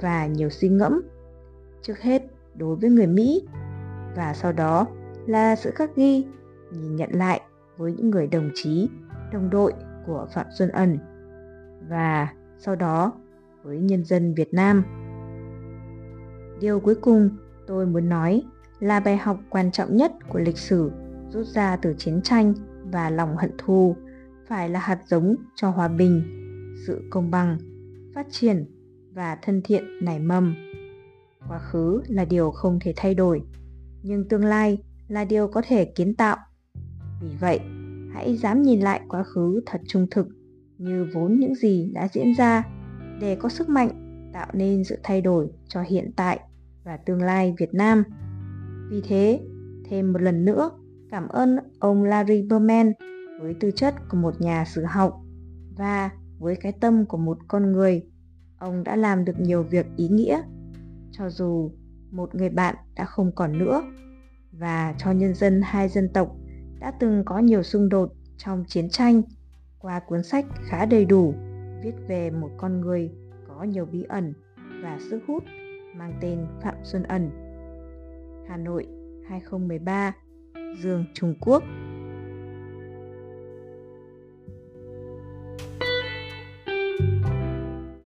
và 0.00 0.26
nhiều 0.26 0.50
suy 0.50 0.68
ngẫm. 0.68 1.02
Trước 1.82 1.98
hết 1.98 2.22
đối 2.54 2.76
với 2.76 2.90
người 2.90 3.06
Mỹ 3.06 3.42
và 4.16 4.34
sau 4.34 4.52
đó 4.52 4.86
là 5.26 5.56
sự 5.56 5.70
khắc 5.70 5.96
ghi 5.96 6.24
nhìn 6.72 6.96
nhận 6.96 7.10
lại 7.12 7.40
với 7.76 7.92
những 7.92 8.10
người 8.10 8.26
đồng 8.26 8.50
chí, 8.54 8.88
đồng 9.32 9.50
đội 9.50 9.72
của 10.06 10.26
Phạm 10.34 10.46
Xuân 10.58 10.68
Ẩn 10.68 10.98
và 11.88 12.28
sau 12.58 12.76
đó 12.76 13.12
với 13.62 13.78
nhân 13.78 14.04
dân 14.04 14.34
Việt 14.34 14.54
Nam. 14.54 14.84
Điều 16.60 16.80
cuối 16.80 16.94
cùng 16.94 17.30
tôi 17.66 17.86
muốn 17.86 18.08
nói 18.08 18.42
là 18.80 19.00
bài 19.00 19.16
học 19.16 19.38
quan 19.50 19.70
trọng 19.70 19.96
nhất 19.96 20.12
của 20.28 20.38
lịch 20.38 20.58
sử 20.58 20.92
rút 21.30 21.46
ra 21.46 21.76
từ 21.76 21.94
chiến 21.98 22.20
tranh 22.22 22.54
và 22.84 23.10
lòng 23.10 23.36
hận 23.36 23.50
thù 23.58 23.96
phải 24.48 24.68
là 24.68 24.80
hạt 24.80 24.98
giống 25.06 25.36
cho 25.54 25.70
hòa 25.70 25.88
bình, 25.88 26.22
sự 26.86 27.02
công 27.10 27.30
bằng, 27.30 27.58
phát 28.14 28.26
triển 28.30 28.66
và 29.14 29.38
thân 29.42 29.60
thiện 29.64 29.84
nảy 30.00 30.18
mầm. 30.18 30.54
Quá 31.48 31.58
khứ 31.58 32.02
là 32.08 32.24
điều 32.24 32.50
không 32.50 32.78
thể 32.80 32.92
thay 32.96 33.14
đổi, 33.14 33.42
nhưng 34.02 34.28
tương 34.28 34.44
lai 34.44 34.78
là 35.08 35.24
điều 35.24 35.48
có 35.48 35.62
thể 35.66 35.84
kiến 35.84 36.14
tạo. 36.14 36.36
Vì 37.22 37.28
vậy, 37.40 37.60
hãy 38.12 38.36
dám 38.36 38.62
nhìn 38.62 38.80
lại 38.80 39.00
quá 39.08 39.22
khứ 39.22 39.62
thật 39.66 39.80
trung 39.86 40.06
thực 40.10 40.26
như 40.78 41.06
vốn 41.14 41.38
những 41.38 41.54
gì 41.54 41.90
đã 41.94 42.08
diễn 42.12 42.34
ra 42.34 42.62
để 43.20 43.36
có 43.36 43.48
sức 43.48 43.68
mạnh 43.68 43.90
tạo 44.32 44.46
nên 44.52 44.84
sự 44.84 44.98
thay 45.02 45.20
đổi 45.20 45.48
cho 45.68 45.82
hiện 45.82 46.12
tại 46.16 46.40
và 46.84 46.96
tương 46.96 47.22
lai 47.22 47.54
Việt 47.58 47.74
Nam. 47.74 48.02
Vì 48.90 49.02
thế, 49.08 49.40
thêm 49.84 50.12
một 50.12 50.22
lần 50.22 50.44
nữa, 50.44 50.70
cảm 51.10 51.28
ơn 51.28 51.56
ông 51.78 52.04
Larry 52.04 52.42
Berman 52.42 52.92
với 53.40 53.54
tư 53.60 53.70
chất 53.70 53.94
của 54.10 54.16
một 54.16 54.40
nhà 54.40 54.64
sử 54.64 54.84
học 54.84 55.20
và 55.76 56.10
với 56.38 56.56
cái 56.56 56.72
tâm 56.80 57.06
của 57.06 57.16
một 57.16 57.38
con 57.48 57.72
người. 57.72 58.02
Ông 58.64 58.84
đã 58.84 58.96
làm 58.96 59.24
được 59.24 59.40
nhiều 59.40 59.62
việc 59.62 59.86
ý 59.96 60.08
nghĩa, 60.08 60.42
cho 61.10 61.30
dù 61.30 61.70
một 62.10 62.34
người 62.34 62.48
bạn 62.48 62.74
đã 62.96 63.04
không 63.04 63.32
còn 63.34 63.58
nữa 63.58 63.82
và 64.52 64.94
cho 64.98 65.12
nhân 65.12 65.34
dân 65.34 65.60
hai 65.64 65.88
dân 65.88 66.08
tộc 66.08 66.36
đã 66.80 66.92
từng 67.00 67.22
có 67.24 67.38
nhiều 67.38 67.62
xung 67.62 67.88
đột 67.88 68.12
trong 68.36 68.64
chiến 68.68 68.88
tranh 68.90 69.22
qua 69.78 70.00
cuốn 70.00 70.22
sách 70.22 70.46
khá 70.62 70.86
đầy 70.86 71.04
đủ 71.04 71.34
viết 71.82 71.94
về 72.08 72.30
một 72.30 72.50
con 72.56 72.80
người 72.80 73.10
có 73.48 73.62
nhiều 73.62 73.86
bí 73.86 74.02
ẩn 74.02 74.34
và 74.82 74.98
sức 75.10 75.20
hút 75.28 75.44
mang 75.96 76.18
tên 76.20 76.46
Phạm 76.62 76.74
Xuân 76.82 77.02
Ẩn. 77.02 77.30
Hà 78.48 78.56
Nội 78.56 78.86
2013, 79.28 80.12
Dương 80.82 81.04
Trung 81.14 81.34
Quốc 81.40 81.62